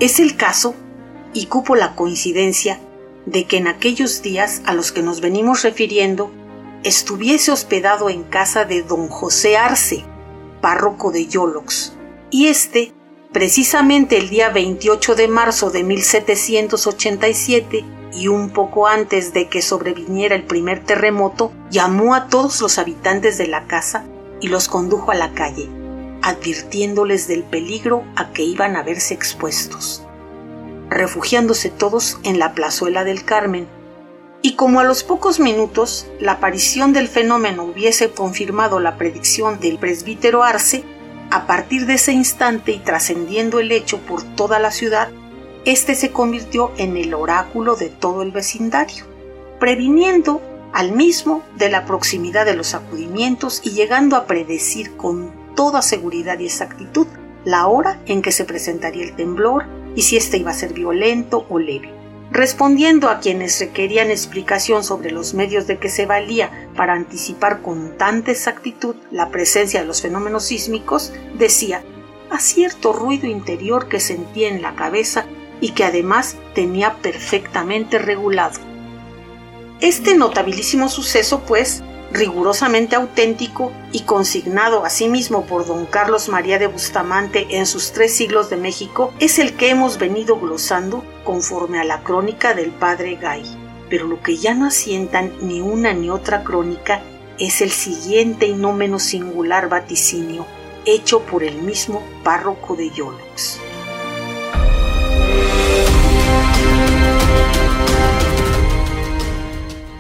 Es 0.01 0.19
el 0.19 0.37
caso, 0.37 0.75
y 1.33 1.47
cupo 1.47 1.77
la 1.77 1.95
coincidencia, 1.95 2.81
de 3.25 3.45
que 3.45 3.59
en 3.59 3.69
aquellos 3.69 4.23
días 4.23 4.63
a 4.67 4.75
los 4.75 4.91
que 4.91 5.03
nos 5.03 5.21
venimos 5.21 5.63
refiriendo, 5.63 6.33
estuviese 6.83 7.53
hospedado 7.53 8.11
en 8.11 8.25
casa 8.25 8.65
de 8.65 8.83
don 8.83 9.09
José 9.09 9.57
Arce, 9.57 10.05
párroco 10.61 11.13
de 11.13 11.27
Yolox, 11.27 11.93
y 12.31 12.49
este, 12.49 12.93
precisamente 13.33 14.19
el 14.19 14.29
día 14.29 14.51
28 14.51 15.15
de 15.15 15.29
marzo 15.29 15.71
de 15.71 15.85
1787, 15.85 17.96
y 18.13 18.29
un 18.29 18.51
poco 18.51 18.87
antes 18.87 19.33
de 19.33 19.49
que 19.49 19.63
sobreviniera 19.63 20.35
el 20.35 20.45
primer 20.45 20.85
terremoto, 20.85 21.53
llamó 21.71 22.15
a 22.15 22.29
todos 22.29 22.61
los 22.61 22.79
habitantes 22.79 23.39
de 23.39 23.47
la 23.47 23.67
casa 23.67 24.05
y 24.41 24.49
los 24.49 24.69
condujo 24.69 25.11
a 25.11 25.15
la 25.15 25.33
calle, 25.33 25.69
advirtiéndoles 26.23 27.29
del 27.29 27.43
peligro 27.43 28.05
a 28.17 28.33
que 28.33 28.43
iban 28.43 28.77
a 28.77 28.83
verse 28.83 29.15
expuestos, 29.15 30.03
refugiándose 30.89 31.71
todos 31.71 32.19
en 32.23 32.39
la 32.39 32.55
plazuela 32.55 33.05
del 33.05 33.25
Carmen. 33.25 33.69
Y 34.43 34.55
como 34.55 34.81
a 34.81 34.85
los 34.85 35.03
pocos 35.03 35.41
minutos 35.41 36.07
la 36.21 36.33
aparición 36.33 36.93
del 36.93 37.09
fenómeno 37.09 37.65
hubiese 37.65 38.11
confirmado 38.11 38.81
la 38.81 38.97
predicción 38.97 39.61
del 39.61 39.79
presbítero 39.79 40.45
Arce, 40.45 40.85
a 41.31 41.47
partir 41.47 41.87
de 41.87 41.95
ese 41.95 42.13
instante 42.13 42.73
y 42.73 42.79
trascendiendo 42.79 43.59
el 43.59 43.73
hecho 43.73 43.99
por 43.99 44.23
toda 44.23 44.59
la 44.59 44.71
ciudad, 44.71 45.09
este 45.67 45.97
se 45.97 46.13
convirtió 46.13 46.71
en 46.79 46.97
el 46.97 47.13
oráculo 47.13 47.75
de 47.75 47.89
todo 47.89 48.23
el 48.23 48.31
vecindario, 48.31 49.05
previniendo 49.59 50.41
al 50.73 50.93
mismo 50.93 51.43
de 51.57 51.69
la 51.69 51.85
proximidad 51.87 52.47
de 52.47 52.55
los 52.55 52.73
acudimientos 52.75 53.61
y 53.65 53.71
llegando 53.71 54.15
a 54.15 54.27
predecir 54.27 54.97
con 54.97 55.33
toda 55.57 55.83
seguridad 55.83 56.39
y 56.39 56.47
exactitud 56.47 57.09
la 57.45 57.67
hora 57.67 58.01
en 58.07 58.23
que 58.23 58.31
se 58.31 58.45
presentaría 58.45 59.03
el 59.03 59.17
temblor 59.17 59.65
y 59.97 60.03
si 60.03 60.17
éste 60.17 60.37
iba 60.37 60.53
a 60.53 60.55
ser 60.55 60.73
violento 60.73 61.47
o 61.49 61.59
leve. 61.59 61.93
Respondiendo 62.31 63.09
a 63.09 63.19
quienes 63.19 63.59
requerían 63.59 64.11
explicación 64.11 64.85
sobre 64.85 65.11
los 65.11 65.35
medios 65.35 65.67
de 65.67 65.79
que 65.79 65.89
se 65.89 66.07
valía 66.07 66.69
para 66.77 66.93
anticipar 66.93 67.63
con 67.63 67.97
tanta 67.99 68.31
exactitud 68.31 68.95
la 69.11 69.31
presencia 69.31 69.81
de 69.81 69.87
los 69.87 70.03
fenómenos 70.03 70.45
sísmicos, 70.45 71.13
decía 71.37 71.83
a 72.31 72.39
cierto 72.39 72.93
ruido 72.93 73.27
interior 73.27 73.89
que 73.89 73.99
sentía 73.99 74.49
en 74.49 74.63
la 74.63 74.77
cabeza 74.77 75.27
y 75.61 75.71
que 75.71 75.85
además 75.85 76.37
tenía 76.55 76.95
perfectamente 76.97 77.99
regulado. 77.99 78.61
Este 79.81 80.17
notabilísimo 80.17 80.89
suceso, 80.89 81.41
pues, 81.47 81.83
rigurosamente 82.13 82.97
auténtico 82.97 83.73
y 83.93 84.01
consignado 84.01 84.85
asimismo 84.85 85.45
por 85.45 85.67
don 85.67 85.87
Carlos 85.87 86.29
María 86.29 86.59
de 86.59 86.67
Bustamante 86.67 87.47
en 87.51 87.67
sus 87.67 87.93
tres 87.93 88.15
siglos 88.15 88.49
de 88.49 88.57
México, 88.57 89.13
es 89.19 89.39
el 89.39 89.55
que 89.55 89.71
hemos 89.71 89.99
venido 89.99 90.39
glosando 90.39 91.05
conforme 91.25 91.79
a 91.79 91.85
la 91.85 92.03
crónica 92.03 92.55
del 92.55 92.71
padre 92.71 93.17
Gay. 93.17 93.45
Pero 93.91 94.07
lo 94.07 94.23
que 94.23 94.37
ya 94.37 94.55
no 94.55 94.67
asientan 94.67 95.33
ni 95.43 95.61
una 95.61 95.93
ni 95.93 96.11
otra 96.11 96.43
crónica 96.43 97.03
es 97.39 97.61
el 97.61 97.71
siguiente 97.71 98.47
y 98.47 98.55
no 98.55 98.73
menos 98.73 99.03
singular 99.03 99.69
vaticinio, 99.69 100.47
hecho 100.87 101.21
por 101.21 101.45
el 101.45 101.61
mismo 101.63 102.03
párroco 102.25 102.77
de 102.77 102.91
Yolox. 102.91 103.61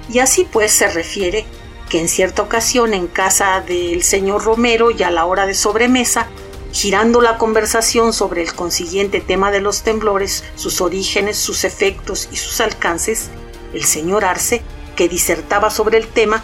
Y 0.09 0.19
así 0.19 0.47
pues 0.51 0.73
se 0.73 0.89
refiere 0.89 1.45
que 1.89 2.01
en 2.01 2.09
cierta 2.09 2.43
ocasión 2.43 2.95
en 2.95 3.07
casa 3.07 3.61
del 3.61 4.03
señor 4.03 4.45
Romero 4.45 4.91
y 4.91 5.03
a 5.03 5.11
la 5.11 5.25
hora 5.25 5.47
de 5.47 5.55
sobremesa, 5.55 6.27
girando 6.73 7.21
la 7.21 7.39
conversación 7.39 8.12
sobre 8.12 8.43
el 8.43 8.55
consiguiente 8.55 9.21
tema 9.21 9.51
de 9.51 9.61
los 9.61 9.83
temblores, 9.83 10.45
sus 10.57 10.81
orígenes, 10.81 11.37
sus 11.37 11.65
efectos 11.65 12.29
y 12.33 12.37
sus 12.37 12.61
alcances, 12.61 13.31
el 13.73 13.85
señor 13.85 14.25
Arce, 14.25 14.62
que 14.97 15.09
disertaba 15.09 15.71
sobre 15.71 15.99
el 15.99 16.09
tema, 16.09 16.43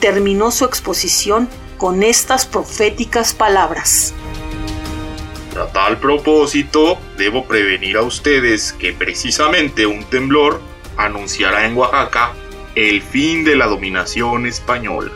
terminó 0.00 0.50
su 0.50 0.64
exposición 0.64 1.48
con 1.78 2.02
estas 2.02 2.46
proféticas 2.46 3.32
palabras. 3.32 4.12
A 5.56 5.66
tal 5.66 5.98
propósito, 5.98 6.98
debo 7.16 7.46
prevenir 7.46 7.96
a 7.96 8.02
ustedes 8.02 8.72
que 8.72 8.92
precisamente 8.92 9.86
un 9.86 10.02
temblor 10.04 10.60
anunciará 10.96 11.66
en 11.66 11.76
Oaxaca 11.76 12.32
el 12.74 13.02
fin 13.02 13.44
de 13.44 13.54
la 13.54 13.66
dominación 13.66 14.46
española. 14.46 15.12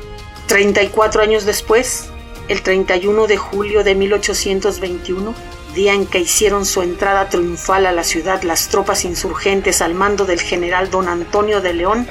34 0.46 1.22
años 1.22 1.44
después, 1.44 2.10
el 2.46 2.62
31 2.62 3.26
de 3.26 3.36
julio 3.36 3.82
de 3.82 3.96
1821, 3.96 5.34
día 5.74 5.94
en 5.94 6.06
que 6.06 6.20
hicieron 6.20 6.64
su 6.64 6.82
entrada 6.82 7.28
triunfal 7.28 7.86
a 7.86 7.92
la 7.92 8.04
ciudad 8.04 8.42
las 8.42 8.68
tropas 8.68 9.04
insurgentes 9.04 9.82
al 9.82 9.94
mando 9.94 10.24
del 10.24 10.40
general 10.40 10.88
don 10.88 11.08
Antonio 11.08 11.60
de 11.60 11.74
León, 11.74 12.06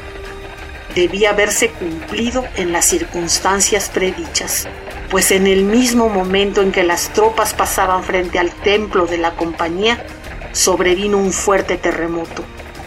debía 0.96 1.30
haberse 1.30 1.70
cumplido 1.70 2.44
en 2.56 2.72
las 2.72 2.86
circunstancias 2.86 3.90
predichas, 3.90 4.68
pues 5.10 5.32
en 5.32 5.48
el 5.48 5.64
mismo 5.64 6.10
momento 6.10 6.62
en 6.62 6.72
que 6.72 6.84
las 6.84 7.14
tropas 7.14 7.54
pasaban 7.54 8.04
frente 8.04 8.40
al 8.40 8.52
templo 8.52 9.06
de 9.06 9.18
la 9.18 9.36
compañía, 9.36 10.06
sobrevino 10.52 11.18
un 11.18 11.32
fuerte 11.32 11.78
terremoto 11.78 12.44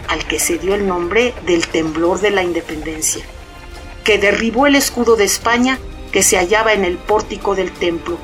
al 0.09 0.27
que 0.27 0.41
se 0.41 0.59
dio 0.59 0.75
el 0.75 0.87
nombre 0.87 1.33
del 1.47 1.69
temblor 1.69 2.21
de 2.21 2.31
la 2.31 2.43
independencia, 2.43 3.25
que 4.03 4.19
derribó 4.19 4.67
el 4.67 4.75
escudo 4.75 5.15
de 5.17 5.25
España 5.25 5.79
que 6.11 6.25
se 6.25 6.37
hallaba 6.37 6.73
en 6.73 6.85
el 6.85 6.99
pórtico 6.99 7.55
del 7.55 7.71
templo, 7.71 8.19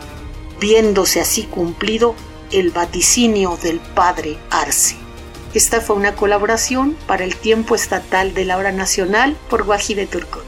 viéndose 0.61 1.21
así 1.21 1.45
cumplido 1.45 2.17
el 2.51 2.71
vaticinio 2.73 3.57
del 3.63 3.79
padre 3.79 4.37
Arce. 4.51 4.97
Esta 5.55 5.81
fue 5.81 5.97
una 5.97 6.17
colaboración 6.17 6.97
para 7.07 7.25
el 7.25 7.37
tiempo 7.37 7.75
estatal 7.77 8.35
de 8.35 8.45
la 8.45 8.59
hora 8.59 8.73
nacional 8.73 9.37
por 9.49 9.63
Guajide 9.63 10.07
Turco. 10.07 10.43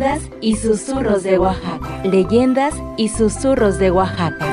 Leyendas 0.00 0.30
y 0.40 0.56
susurros 0.56 1.22
de 1.24 1.38
Oaxaca. 1.38 2.02
Leyendas 2.04 2.74
y 2.96 3.10
susurros 3.10 3.78
de 3.78 3.90
Oaxaca. 3.90 4.46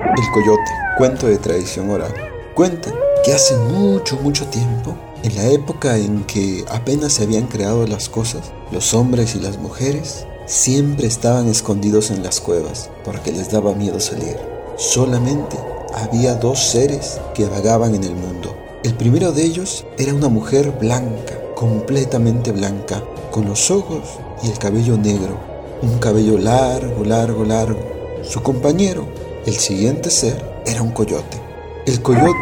El 0.00 0.30
coyote, 0.32 0.60
cuento 0.98 1.28
de 1.28 1.38
tradición 1.38 1.90
oral. 1.90 2.12
Cuentan 2.56 2.94
que 3.24 3.32
hace 3.32 3.56
mucho, 3.58 4.16
mucho 4.16 4.44
tiempo, 4.48 4.96
en 5.22 5.36
la 5.36 5.46
época 5.50 5.96
en 5.98 6.24
que 6.24 6.64
apenas 6.68 7.12
se 7.12 7.22
habían 7.22 7.46
creado 7.46 7.86
las 7.86 8.08
cosas, 8.08 8.50
los 8.72 8.92
hombres 8.92 9.36
y 9.36 9.40
las 9.40 9.56
mujeres 9.58 10.26
siempre 10.46 11.06
estaban 11.06 11.48
escondidos 11.48 12.10
en 12.10 12.22
las 12.22 12.40
cuevas 12.40 12.90
porque 13.04 13.32
les 13.32 13.50
daba 13.50 13.74
miedo 13.74 14.00
salir. 14.00 14.36
Solamente 14.76 15.56
había 15.94 16.34
dos 16.34 16.58
seres 16.58 17.20
que 17.34 17.46
vagaban 17.46 17.94
en 17.94 18.04
el 18.04 18.14
mundo. 18.14 18.56
El 18.82 18.94
primero 18.94 19.32
de 19.32 19.44
ellos 19.44 19.86
era 19.98 20.12
una 20.12 20.28
mujer 20.28 20.72
blanca, 20.78 21.34
completamente 21.54 22.52
blanca, 22.52 23.02
con 23.30 23.46
los 23.46 23.70
ojos 23.70 24.02
y 24.42 24.50
el 24.50 24.58
cabello 24.58 24.96
negro, 24.96 25.38
un 25.82 25.98
cabello 25.98 26.38
largo, 26.38 27.04
largo, 27.04 27.44
largo. 27.44 27.80
Su 28.22 28.42
compañero 28.42 29.06
el 29.46 29.56
siguiente 29.56 30.08
ser 30.10 30.42
era 30.64 30.80
un 30.80 30.90
coyote. 30.90 31.38
El 31.86 32.00
coyote 32.00 32.32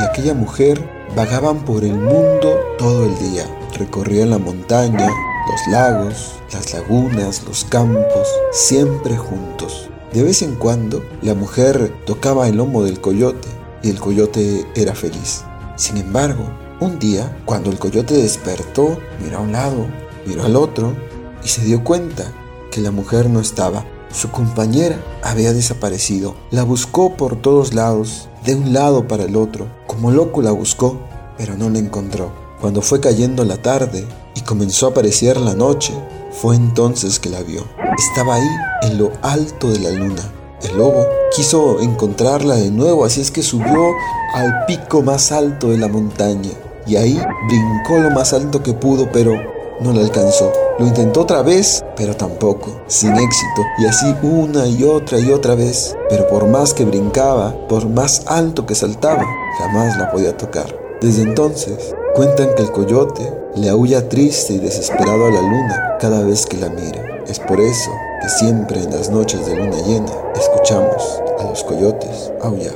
y 0.00 0.04
aquella 0.04 0.34
mujer 0.34 0.80
vagaban 1.16 1.64
por 1.64 1.82
el 1.82 1.94
mundo 1.94 2.56
todo 2.78 3.06
el 3.06 3.18
día. 3.18 3.44
Recorrían 3.76 4.30
la 4.30 4.38
montaña, 4.38 5.08
los 5.48 5.66
lagos, 5.68 6.32
las 6.52 6.72
lagunas, 6.74 7.42
los 7.44 7.64
campos, 7.64 8.28
siempre 8.52 9.16
juntos. 9.16 9.88
De 10.12 10.22
vez 10.22 10.42
en 10.42 10.54
cuando, 10.54 11.02
la 11.22 11.34
mujer 11.34 11.92
tocaba 12.04 12.48
el 12.48 12.56
lomo 12.56 12.84
del 12.84 13.00
coyote 13.00 13.48
y 13.82 13.90
el 13.90 13.98
coyote 13.98 14.66
era 14.74 14.94
feliz. 14.94 15.44
Sin 15.76 15.96
embargo, 15.96 16.44
un 16.80 16.98
día, 16.98 17.36
cuando 17.44 17.70
el 17.70 17.78
coyote 17.78 18.14
despertó, 18.14 18.98
miró 19.22 19.38
a 19.38 19.40
un 19.40 19.52
lado, 19.52 19.86
miró 20.26 20.44
al 20.44 20.56
otro 20.56 20.94
y 21.42 21.48
se 21.48 21.62
dio 21.62 21.82
cuenta 21.82 22.32
que 22.70 22.80
la 22.80 22.90
mujer 22.90 23.30
no 23.30 23.40
estaba. 23.40 23.84
Su 24.12 24.30
compañera 24.30 24.98
había 25.22 25.52
desaparecido. 25.52 26.34
La 26.50 26.62
buscó 26.62 27.16
por 27.16 27.36
todos 27.36 27.74
lados, 27.74 28.28
de 28.44 28.54
un 28.54 28.72
lado 28.72 29.06
para 29.06 29.24
el 29.24 29.36
otro. 29.36 29.66
Como 29.86 30.10
loco 30.10 30.42
la 30.42 30.52
buscó, 30.52 30.98
pero 31.36 31.56
no 31.56 31.68
la 31.68 31.78
encontró. 31.78 32.32
Cuando 32.60 32.82
fue 32.82 33.00
cayendo 33.00 33.44
la 33.44 33.60
tarde 33.62 34.06
y 34.38 34.42
comenzó 34.42 34.86
a 34.86 34.90
aparecer 34.90 35.36
la 35.36 35.54
noche, 35.54 35.92
fue 36.30 36.54
entonces 36.54 37.18
que 37.18 37.28
la 37.28 37.42
vio. 37.42 37.64
Estaba 38.10 38.36
ahí, 38.36 38.48
en 38.82 38.98
lo 38.98 39.10
alto 39.22 39.68
de 39.68 39.80
la 39.80 39.90
luna. 39.90 40.22
El 40.62 40.78
lobo 40.78 41.04
quiso 41.34 41.80
encontrarla 41.80 42.54
de 42.54 42.70
nuevo, 42.70 43.04
así 43.04 43.20
es 43.20 43.32
que 43.32 43.42
subió 43.42 43.92
al 44.34 44.64
pico 44.66 45.02
más 45.02 45.32
alto 45.32 45.70
de 45.70 45.78
la 45.78 45.88
montaña. 45.88 46.50
Y 46.86 46.94
ahí 46.96 47.20
brincó 47.48 47.98
lo 47.98 48.10
más 48.10 48.32
alto 48.32 48.62
que 48.62 48.74
pudo, 48.74 49.10
pero 49.12 49.32
no 49.80 49.92
la 49.92 50.02
alcanzó. 50.02 50.52
Lo 50.78 50.86
intentó 50.86 51.22
otra 51.22 51.42
vez, 51.42 51.84
pero 51.96 52.16
tampoco, 52.16 52.80
sin 52.86 53.16
éxito, 53.16 53.62
y 53.78 53.86
así 53.86 54.14
una 54.22 54.68
y 54.68 54.84
otra 54.84 55.18
y 55.18 55.32
otra 55.32 55.56
vez. 55.56 55.96
Pero 56.08 56.28
por 56.28 56.46
más 56.46 56.74
que 56.74 56.84
brincaba, 56.84 57.54
por 57.66 57.88
más 57.88 58.22
alto 58.26 58.66
que 58.66 58.76
saltaba, 58.76 59.24
jamás 59.58 59.98
la 59.98 60.12
podía 60.12 60.36
tocar. 60.36 60.78
Desde 61.00 61.22
entonces, 61.22 61.94
cuentan 62.14 62.54
que 62.54 62.62
el 62.62 62.72
coyote 62.72 63.32
le 63.54 63.68
aúlla 63.68 64.08
triste 64.08 64.54
y 64.54 64.58
desesperado 64.58 65.26
a 65.26 65.30
la 65.30 65.42
luna 65.42 65.96
cada 66.00 66.22
vez 66.22 66.46
que 66.46 66.56
la 66.56 66.68
mira. 66.68 67.22
Es 67.26 67.38
por 67.40 67.60
eso 67.60 67.90
que 68.22 68.28
siempre 68.28 68.80
en 68.80 68.90
las 68.90 69.10
noches 69.10 69.44
de 69.46 69.56
luna 69.56 69.76
llena 69.86 70.12
escuchamos 70.34 71.22
a 71.38 71.44
los 71.44 71.62
coyotes 71.64 72.32
aullar. 72.42 72.74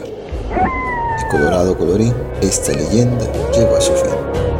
Y 1.20 1.30
colorado 1.30 1.76
colorín, 1.76 2.14
esta 2.40 2.72
leyenda 2.72 3.26
llegó 3.52 3.76
a 3.76 3.80
su 3.80 3.92
fin. 3.92 4.51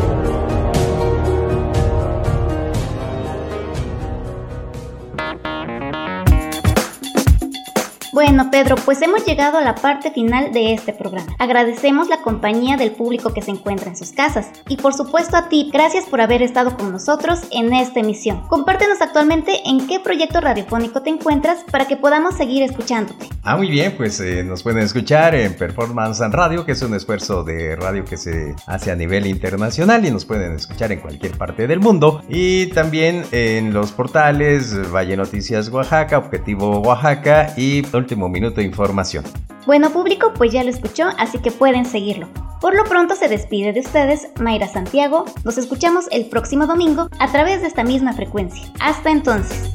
Pedro, 8.53 8.77
pues 8.85 9.01
hemos 9.01 9.25
llegado 9.25 9.57
a 9.57 9.63
la 9.63 9.75
parte 9.75 10.11
final 10.11 10.53
de 10.53 10.75
este 10.75 10.93
programa. 10.93 11.35
Agradecemos 11.39 12.11
la 12.11 12.21
compañía 12.21 12.77
del 12.77 12.91
público 12.91 13.33
que 13.33 13.41
se 13.41 13.51
encuentra 13.51 13.89
en 13.89 13.97
sus 13.97 14.11
casas 14.11 14.51
y 14.69 14.77
por 14.77 14.93
supuesto 14.93 15.39
a 15.39 15.49
ti, 15.49 15.71
gracias 15.73 16.05
por 16.05 16.21
haber 16.21 16.43
estado 16.43 16.77
con 16.77 16.93
nosotros 16.93 17.41
en 17.51 17.73
esta 17.73 18.01
emisión. 18.01 18.47
Compártenos 18.49 19.01
actualmente 19.01 19.63
en 19.65 19.87
qué 19.87 20.01
proyecto 20.01 20.43
radiofónico 20.43 21.01
te 21.01 21.09
encuentras 21.09 21.65
para 21.71 21.87
que 21.89 21.97
podamos 21.97 22.35
seguir 22.35 22.63
escuchándote. 22.63 23.27
Ah, 23.43 23.57
muy 23.57 23.71
bien, 23.71 23.95
pues 23.97 24.21
eh, 24.21 24.45
nos 24.45 24.63
pueden 24.63 24.83
escuchar 24.83 25.35
en 25.35 25.57
Performance 25.57 26.21
and 26.21 26.35
Radio, 26.35 26.67
que 26.67 26.73
es 26.73 26.83
un 26.83 26.95
esfuerzo 26.95 27.45
de 27.45 27.75
radio 27.75 28.05
que 28.05 28.19
se 28.19 28.55
hace 28.67 28.91
a 28.93 28.97
nivel 28.97 29.27
internacional 29.27 30.05
y 30.05 30.11
nos 30.11 30.27
pueden 30.27 30.53
escuchar 30.53 30.93
en 30.93 31.01
cualquier 31.01 31.39
parte 31.39 31.67
del 31.67 31.81
mundo. 31.81 32.23
Y 32.29 32.67
también 32.67 33.25
en 33.33 33.73
los 33.73 33.93
portales 33.93 34.93
Valle 34.93 35.17
Noticias 35.17 35.71
Oaxaca, 35.71 36.19
Objetivo 36.19 36.81
Oaxaca 36.81 37.55
y 37.57 37.83
Último 37.97 38.29
Minuto 38.29 38.42
de 38.51 38.63
Información. 38.65 39.25
Bueno 39.67 39.91
público, 39.91 40.33
pues 40.35 40.53
ya 40.53 40.65
lo 40.65 40.71
escuchó, 40.71 41.11
así 41.19 41.39
que 41.39 41.53
pueden 41.53 41.85
seguirlo. 41.85 42.29
Por 42.61 42.77
lo 42.77 42.85
pronto 42.85 43.15
se 43.15 43.29
despide 43.29 43.73
de 43.73 43.81
ustedes 43.81 44.29
Mayra 44.41 44.69
Santiago. 44.69 45.25
Nos 45.45 45.59
escuchamos 45.59 46.07
el 46.11 46.27
próximo 46.27 46.67
domingo 46.67 47.09
a 47.19 47.31
través 47.31 47.61
de 47.61 47.69
esta 47.69 47.85
misma 47.85 48.13
frecuencia. 48.13 48.71
Hasta 48.81 49.11
entonces. 49.11 49.73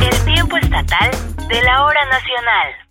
El 0.00 0.24
tiempo 0.24 0.56
estatal 0.56 1.10
de 1.48 1.62
la 1.62 1.84
hora 1.84 2.04
nacional. 2.06 2.85